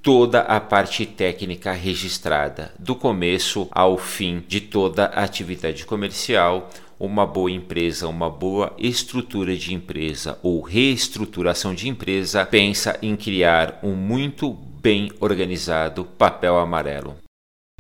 toda 0.03 0.41
a 0.41 0.61
parte 0.61 1.05
técnica 1.05 1.73
registrada, 1.73 2.73
do 2.79 2.95
começo 2.95 3.69
ao 3.71 3.99
fim 3.99 4.43
de 4.47 4.61
toda 4.61 5.07
a 5.07 5.25
atividade 5.25 5.85
comercial. 5.85 6.71
Uma 6.99 7.27
boa 7.27 7.51
empresa, 7.51 8.09
uma 8.09 8.29
boa 8.29 8.75
estrutura 8.77 9.57
de 9.57 9.73
empresa 9.73 10.39
ou 10.43 10.61
reestruturação 10.61 11.73
de 11.73 11.89
empresa 11.89 12.45
pensa 12.45 12.99
em 13.01 13.15
criar 13.15 13.79
um 13.83 13.95
muito 13.95 14.51
bem 14.53 15.13
organizado 15.21 16.05
papel 16.05 16.59
amarelo. 16.59 17.17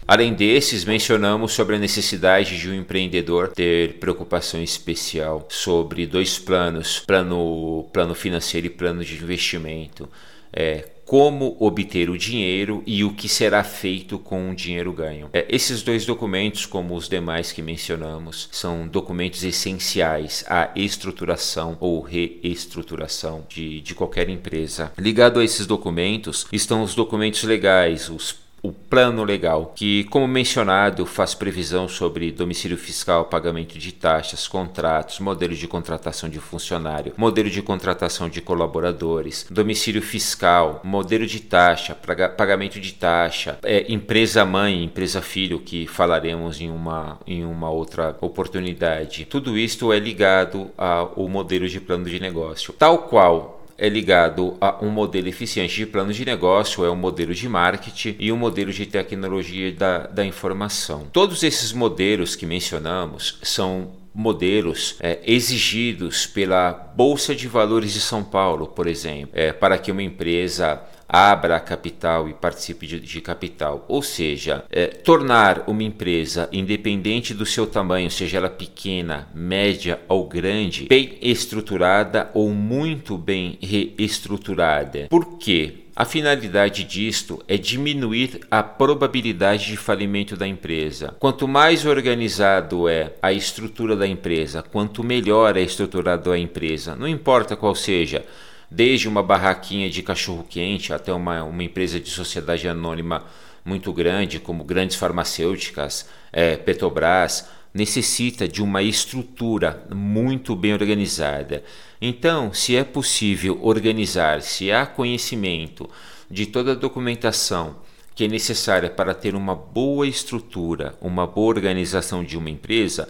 Além 0.07 0.33
desses, 0.33 0.85
mencionamos 0.85 1.53
sobre 1.53 1.77
a 1.77 1.79
necessidade 1.79 2.59
de 2.59 2.71
um 2.71 2.75
empreendedor 2.75 3.49
ter 3.49 3.99
preocupação 3.99 4.63
especial 4.63 5.47
sobre 5.51 6.07
dois 6.07 6.39
planos: 6.39 7.01
plano, 7.01 7.87
plano 7.93 8.15
financeiro 8.15 8.69
e 8.69 8.71
plano 8.71 9.05
de 9.05 9.15
investimento. 9.17 10.09
É, 10.51 10.89
como 11.09 11.57
obter 11.59 12.11
o 12.11 12.19
dinheiro 12.19 12.83
e 12.87 13.03
o 13.03 13.15
que 13.15 13.31
será 13.31 13.65
feito 13.65 14.19
com 14.19 14.51
o 14.51 14.55
dinheiro 14.55 14.93
ganho. 14.93 15.31
É, 15.33 15.47
esses 15.49 15.83
dois 15.83 16.05
documentos, 16.05 16.67
como 16.67 16.95
os 16.95 17.09
demais 17.09 17.51
que 17.51 17.63
mencionamos, 17.63 18.47
são 18.53 18.87
documentos 18.87 19.43
essenciais 19.43 20.45
à 20.47 20.71
estruturação 20.77 21.79
ou 21.81 22.03
reestruturação 22.03 23.43
de, 23.49 23.81
de 23.81 23.95
qualquer 23.95 24.29
empresa. 24.29 24.93
Ligado 24.99 25.41
a 25.41 25.45
esses 25.45 25.67
documentos 25.67 26.47
estão 26.53 26.83
os 26.83 26.95
documentos 26.95 27.43
legais, 27.43 28.11
os 28.11 28.37
o 28.63 28.73
plano 28.73 29.25
legal, 29.25 29.73
que, 29.75 30.05
como 30.05 30.27
mencionado, 30.27 31.07
faz 31.07 31.35
previsão 31.35 31.89
sobre 31.89 32.33
domicílio 32.33 32.77
fiscal, 32.77 33.27
pagamento 33.27 33.79
de 33.79 33.93
taxas, 33.93 34.49
contratos, 34.49 35.21
modelo 35.21 35.55
de 35.55 35.69
contratação 35.69 36.29
de 36.29 36.41
funcionário, 36.41 37.13
modelo 37.17 37.51
de 37.51 37.63
contratação 37.63 38.29
de 38.29 38.41
colaboradores, 38.41 39.47
domicílio 39.51 40.03
fiscal, 40.03 40.81
modelo 40.85 41.27
de 41.27 41.41
taxa, 41.41 41.95
pagamento 41.95 42.81
de 42.81 42.93
taxa, 42.95 43.59
é, 43.63 43.91
empresa 43.93 44.45
mãe, 44.45 44.85
empresa 44.85 45.23
filho, 45.23 45.61
que 45.61 45.87
falaremos 45.87 46.61
em 46.61 46.71
uma, 46.71 47.19
em 47.27 47.45
uma 47.45 47.71
outra 47.71 48.17
oportunidade. 48.21 49.25
Tudo 49.25 49.57
isto 49.57 49.93
é 49.93 49.99
ligado 49.99 50.71
ao 50.77 51.29
modelo 51.29 51.69
de 51.69 51.81
plano 51.81 52.05
de 52.07 52.19
negócio. 52.19 52.73
Tal 52.73 52.99
qual 52.99 53.58
é 53.79 53.89
ligado 53.89 54.57
a 54.61 54.85
um 54.85 54.91
modelo 54.91 55.29
eficiente 55.29 55.77
de 55.77 55.87
plano 55.87 56.13
de 56.13 56.25
negócio, 56.25 56.85
é 56.85 56.91
um 56.91 56.97
modelo 56.97 57.33
de 57.33 57.49
marketing 57.49 58.17
e 58.19 58.33
um 58.33 58.37
modelo 58.37 58.73
de 58.73 58.85
tecnologia 58.85 59.73
da, 59.73 59.99
da 60.09 60.27
informação. 60.27 61.07
Todos 61.13 61.45
esses 61.45 61.73
modelos 61.73 62.35
que 62.35 62.45
mencionamos 62.45 63.39
são 63.41 63.93
modelos 64.13 64.97
é, 64.99 65.21
exigidos 65.25 66.27
pela 66.27 66.73
Bolsa 66.73 67.37
de 67.37 67.47
Valores 67.47 67.93
de 67.93 68.01
São 68.01 68.25
Paulo, 68.25 68.67
por 68.67 68.89
exemplo, 68.89 69.31
é, 69.33 69.53
para 69.53 69.79
que 69.79 69.93
uma 69.93 70.03
empresa 70.03 70.83
abra 71.09 71.59
capital 71.59 72.29
e 72.29 72.35
participe 72.35 72.87
de, 72.87 73.01
de 73.01 73.21
capital. 73.21 73.85
Ou 73.89 74.03
seja, 74.03 74.65
é, 74.71 74.87
tornar 74.87 75.65
uma 75.67 75.83
empresa 75.83 76.49
independente 76.53 77.33
do 77.33 77.47
seu 77.47 77.67
tamanho, 77.67 78.11
seja 78.11 78.37
ela 78.37 78.51
pequena, 78.51 79.29
média 79.35 80.01
ou 80.09 80.29
grande, 80.29 80.87
bem 80.87 81.17
estruturada 81.23 82.31
ou 82.35 82.51
muito 82.51 83.17
bem 83.17 83.59
reestruturada. 83.63 85.07
Por 85.09 85.39
quê? 85.39 85.85
A 85.99 86.05
finalidade 86.05 86.85
disto 86.85 87.43
é 87.49 87.57
diminuir 87.57 88.39
a 88.49 88.63
probabilidade 88.63 89.67
de 89.67 89.77
falimento 89.77 90.37
da 90.37 90.47
empresa. 90.47 91.17
Quanto 91.19 91.49
mais 91.49 91.85
organizado 91.85 92.89
é 92.89 93.15
a 93.21 93.33
estrutura 93.33 93.97
da 93.97 94.07
empresa, 94.07 94.63
quanto 94.63 95.03
melhor 95.03 95.57
é 95.57 95.61
estruturada 95.61 96.31
a 96.31 96.39
empresa, 96.39 96.95
não 96.95 97.09
importa 97.09 97.57
qual 97.57 97.75
seja, 97.75 98.25
desde 98.71 99.09
uma 99.09 99.23
barraquinha 99.23 99.89
de 99.89 100.03
cachorro-quente 100.03 100.93
até 100.93 101.13
uma, 101.13 101.43
uma 101.45 101.63
empresa 101.63 101.99
de 101.99 102.11
sociedade 102.11 102.69
anônima 102.69 103.25
muito 103.65 103.93
grande, 103.93 104.41
como 104.41 104.65
grandes 104.65 104.97
farmacêuticas, 104.97 106.09
é, 106.33 106.57
Petrobras, 106.57 107.49
necessita 107.73 108.49
de 108.49 108.63
uma 108.63 108.83
estrutura 108.83 109.87
muito 109.95 110.57
bem 110.57 110.73
organizada. 110.73 111.63
Então, 112.01 112.53
se 112.53 112.77
é 112.77 112.85
possível 112.85 113.59
organizar, 113.63 114.43
se 114.43 114.73
há 114.73 114.87
conhecimento 114.87 115.89
de 116.31 116.47
toda 116.47 116.73
a 116.73 116.77
documentação 116.77 117.77
que 118.15 118.25
é 118.25 118.29
necessária 118.29 118.91
para 118.91 119.15
ter 119.15 119.35
uma 119.35 119.55
boa 119.55 120.07
estrutura, 120.07 120.97
uma 121.01 121.27
boa 121.27 121.49
organização 121.49 122.25
de 122.25 122.37
uma 122.37 122.51
empresa, 122.51 123.09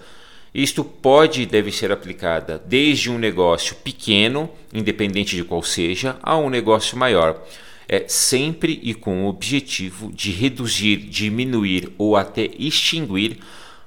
isto 0.62 0.82
pode 0.82 1.42
e 1.42 1.46
deve 1.46 1.70
ser 1.70 1.92
aplicada 1.92 2.60
desde 2.66 3.08
um 3.08 3.16
negócio 3.16 3.76
pequeno, 3.76 4.50
independente 4.74 5.36
de 5.36 5.44
qual 5.44 5.62
seja, 5.62 6.16
a 6.20 6.36
um 6.36 6.50
negócio 6.50 6.98
maior. 6.98 7.40
É 7.88 8.04
sempre 8.08 8.80
e 8.82 8.92
com 8.92 9.24
o 9.24 9.28
objetivo 9.28 10.10
de 10.12 10.32
reduzir, 10.32 10.96
diminuir 10.96 11.92
ou 11.96 12.16
até 12.16 12.50
extinguir 12.58 13.38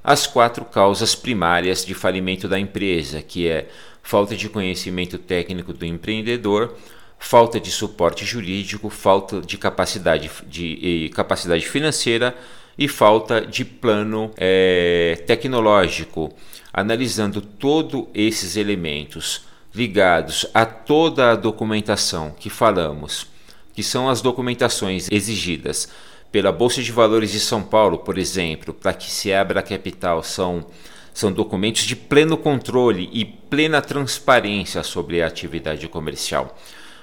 as 0.02 0.26
quatro 0.26 0.64
causas 0.64 1.14
primárias 1.14 1.86
de 1.86 1.94
falimento 1.94 2.48
da 2.48 2.58
empresa, 2.58 3.22
que 3.22 3.50
é 3.50 3.68
falta 4.02 4.34
de 4.34 4.48
conhecimento 4.48 5.18
técnico 5.18 5.74
do 5.74 5.86
empreendedor, 5.86 6.76
falta 7.20 7.60
de 7.60 7.70
suporte 7.70 8.26
jurídico, 8.26 8.90
falta 8.90 9.42
de 9.42 9.58
capacidade, 9.58 10.32
de, 10.48 11.12
capacidade 11.14 11.68
financeira 11.68 12.34
e 12.78 12.88
falta 12.88 13.42
de 13.42 13.66
plano 13.66 14.32
é, 14.38 15.22
tecnológico, 15.28 16.34
analisando 16.74 17.42
todos 17.42 18.06
esses 18.14 18.56
elementos 18.56 19.46
ligados 19.74 20.46
a 20.54 20.66
toda 20.66 21.32
a 21.32 21.36
documentação 21.36 22.34
que 22.38 22.50
falamos, 22.50 23.28
que 23.74 23.84
são 23.84 24.10
as 24.10 24.22
documentações 24.22 25.10
exigidas 25.10 25.90
pela 26.32 26.52
Bolsa 26.52 26.82
de 26.82 26.92
Valores 26.92 27.32
de 27.32 27.40
São 27.40 27.62
Paulo, 27.62 28.00
por 28.00 28.18
exemplo, 28.18 28.74
para 28.74 28.94
que 28.94 29.12
se 29.12 29.34
abra 29.34 29.60
a 29.60 29.64
capital, 29.64 30.24
são, 30.24 30.66
são 31.14 31.32
documentos 31.32 31.84
de 31.84 31.96
pleno 31.96 32.38
controle 32.38 33.10
e 33.12 33.26
plena 33.26 33.82
transparência 33.82 34.82
sobre 34.84 35.22
a 35.22 35.28
atividade 35.28 35.88
comercial. 35.90 36.58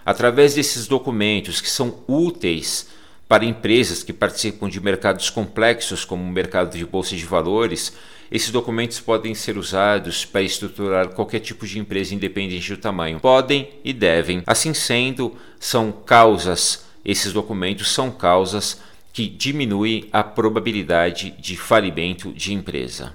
Através 0.05 0.55
desses 0.55 0.87
documentos 0.87 1.61
que 1.61 1.69
são 1.69 1.99
úteis 2.09 2.89
para 3.29 3.45
empresas 3.45 4.03
que 4.03 4.13
participam 4.13 4.69
de 4.71 4.81
mercados 4.81 5.29
complexos, 5.29 6.07
como 6.07 6.23
o 6.23 6.33
mercado 6.33 6.75
de 6.75 6.87
bolsa 6.87 7.15
de 7.15 7.27
valores, 7.27 7.93
esses 8.31 8.51
documentos 8.51 9.01
podem 9.01 9.35
ser 9.35 9.57
usados 9.57 10.25
para 10.25 10.43
estruturar 10.43 11.09
qualquer 11.09 11.41
tipo 11.41 11.67
de 11.67 11.79
empresa 11.79 12.15
independente 12.15 12.75
do 12.75 12.81
tamanho. 12.81 13.21
Podem 13.21 13.69
e 13.83 13.93
devem. 13.93 14.43
Assim 14.47 14.75
sendo, 14.75 15.35
são 15.59 15.91
causas, 15.91 16.87
esses 17.05 17.33
documentos 17.33 17.91
são 17.91 18.11
causas 18.11 18.81
que 19.13 19.27
diminuem 19.27 20.09
a 20.13 20.23
probabilidade 20.23 21.35
de 21.39 21.57
falimento 21.57 22.33
de 22.33 22.53
empresa. 22.53 23.13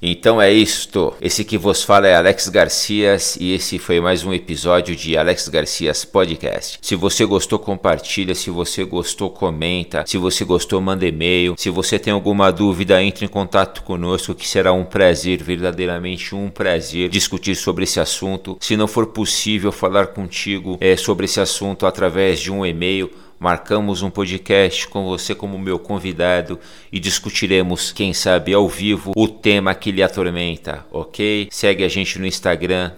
Então 0.00 0.42
é 0.42 0.52
isto. 0.52 1.14
Esse 1.22 1.42
que 1.42 1.56
vos 1.56 1.82
fala 1.82 2.06
é 2.06 2.14
Alex 2.14 2.48
Garcias 2.48 3.36
e 3.40 3.54
esse 3.54 3.78
foi 3.78 3.98
mais 3.98 4.24
um 4.24 4.34
episódio 4.34 4.94
de 4.94 5.16
Alex 5.16 5.48
Garcias 5.48 6.04
Podcast. 6.04 6.78
Se 6.82 6.94
você 6.94 7.24
gostou, 7.24 7.58
compartilha. 7.58 8.34
Se 8.34 8.50
você 8.50 8.84
gostou, 8.84 9.30
comenta. 9.30 10.04
Se 10.06 10.18
você 10.18 10.44
gostou, 10.44 10.82
manda 10.82 11.06
e-mail. 11.06 11.54
Se 11.56 11.70
você 11.70 11.98
tem 11.98 12.12
alguma 12.12 12.52
dúvida, 12.52 13.02
entre 13.02 13.24
em 13.24 13.28
contato 13.28 13.82
conosco 13.84 14.34
que 14.34 14.46
será 14.46 14.70
um 14.70 14.84
prazer, 14.84 15.42
verdadeiramente 15.42 16.34
um 16.34 16.50
prazer 16.50 17.08
discutir 17.08 17.54
sobre 17.54 17.84
esse 17.84 17.98
assunto. 17.98 18.58
Se 18.60 18.76
não 18.76 18.86
for 18.86 19.06
possível 19.06 19.72
falar 19.72 20.08
contigo 20.08 20.76
é, 20.78 20.94
sobre 20.96 21.24
esse 21.24 21.40
assunto 21.40 21.86
através 21.86 22.38
de 22.38 22.52
um 22.52 22.66
e-mail, 22.66 23.10
marcamos 23.38 24.02
um 24.02 24.10
podcast 24.10 24.88
com 24.88 25.04
você 25.04 25.32
como 25.34 25.58
meu 25.58 25.78
convidado 25.78 26.58
e 26.90 26.98
discutiremos, 26.98 27.92
quem 27.92 28.12
sabe 28.12 28.52
ao 28.54 28.68
vivo, 28.68 29.12
o 29.16 29.28
tema 29.28 29.72
que 29.74 29.92
lhe 29.92 30.02
atormenta, 30.02 30.84
ok? 30.90 31.48
Segue 31.50 31.84
a 31.84 31.88
gente 31.88 32.18
no 32.18 32.26
Instagram, 32.26 32.92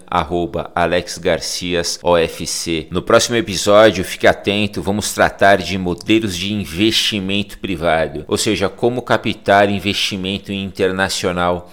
AlexGarciasOFC. 0.75 2.89
No 2.91 3.03
próximo 3.03 3.37
episódio, 3.37 4.05
fique 4.05 4.27
atento, 4.27 4.83
vamos 4.83 5.13
tratar 5.13 5.59
de 5.59 5.77
modelos 5.79 6.37
de 6.37 6.53
investimento 6.53 7.59
privado, 7.59 8.25
ou 8.27 8.37
seja, 8.37 8.69
como 8.69 9.03
captar 9.03 9.71
investimento 9.71 10.53
internacional 10.53 11.71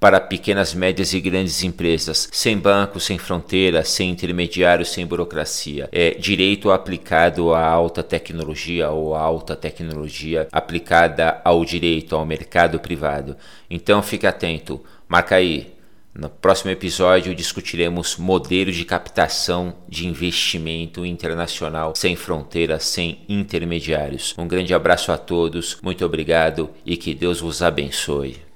para 0.00 0.20
pequenas, 0.20 0.74
médias 0.74 1.12
e 1.12 1.20
grandes 1.20 1.62
empresas, 1.64 2.28
sem 2.32 2.56
banco, 2.56 3.00
sem 3.00 3.18
fronteira, 3.18 3.84
sem 3.84 4.10
intermediário, 4.10 4.86
sem 4.86 5.04
burocracia. 5.04 5.88
É 5.90 6.10
direito 6.10 6.70
aplicado 6.70 7.52
à 7.52 7.64
alta 7.64 8.02
tecnologia 8.02 8.90
ou 8.90 9.14
à 9.14 9.20
alta 9.20 9.56
tecnologia 9.56 10.46
aplicada 10.52 11.40
ao 11.44 11.64
direito, 11.64 12.14
ao 12.14 12.24
mercado 12.24 12.78
privado. 12.78 13.36
Então 13.68 14.02
fique 14.02 14.26
atento, 14.26 14.82
marca 15.08 15.34
aí. 15.34 15.78
No 16.14 16.28
próximo 16.28 16.72
episódio 16.72 17.34
discutiremos 17.34 18.16
modelos 18.16 18.74
de 18.74 18.84
captação 18.84 19.74
de 19.88 20.06
investimento 20.08 21.06
internacional 21.06 21.92
sem 21.94 22.16
fronteiras, 22.16 22.84
sem 22.84 23.20
intermediários. 23.28 24.34
Um 24.36 24.48
grande 24.48 24.74
abraço 24.74 25.12
a 25.12 25.18
todos, 25.18 25.78
muito 25.80 26.04
obrigado 26.04 26.70
e 26.84 26.96
que 26.96 27.14
Deus 27.14 27.40
vos 27.40 27.62
abençoe. 27.62 28.38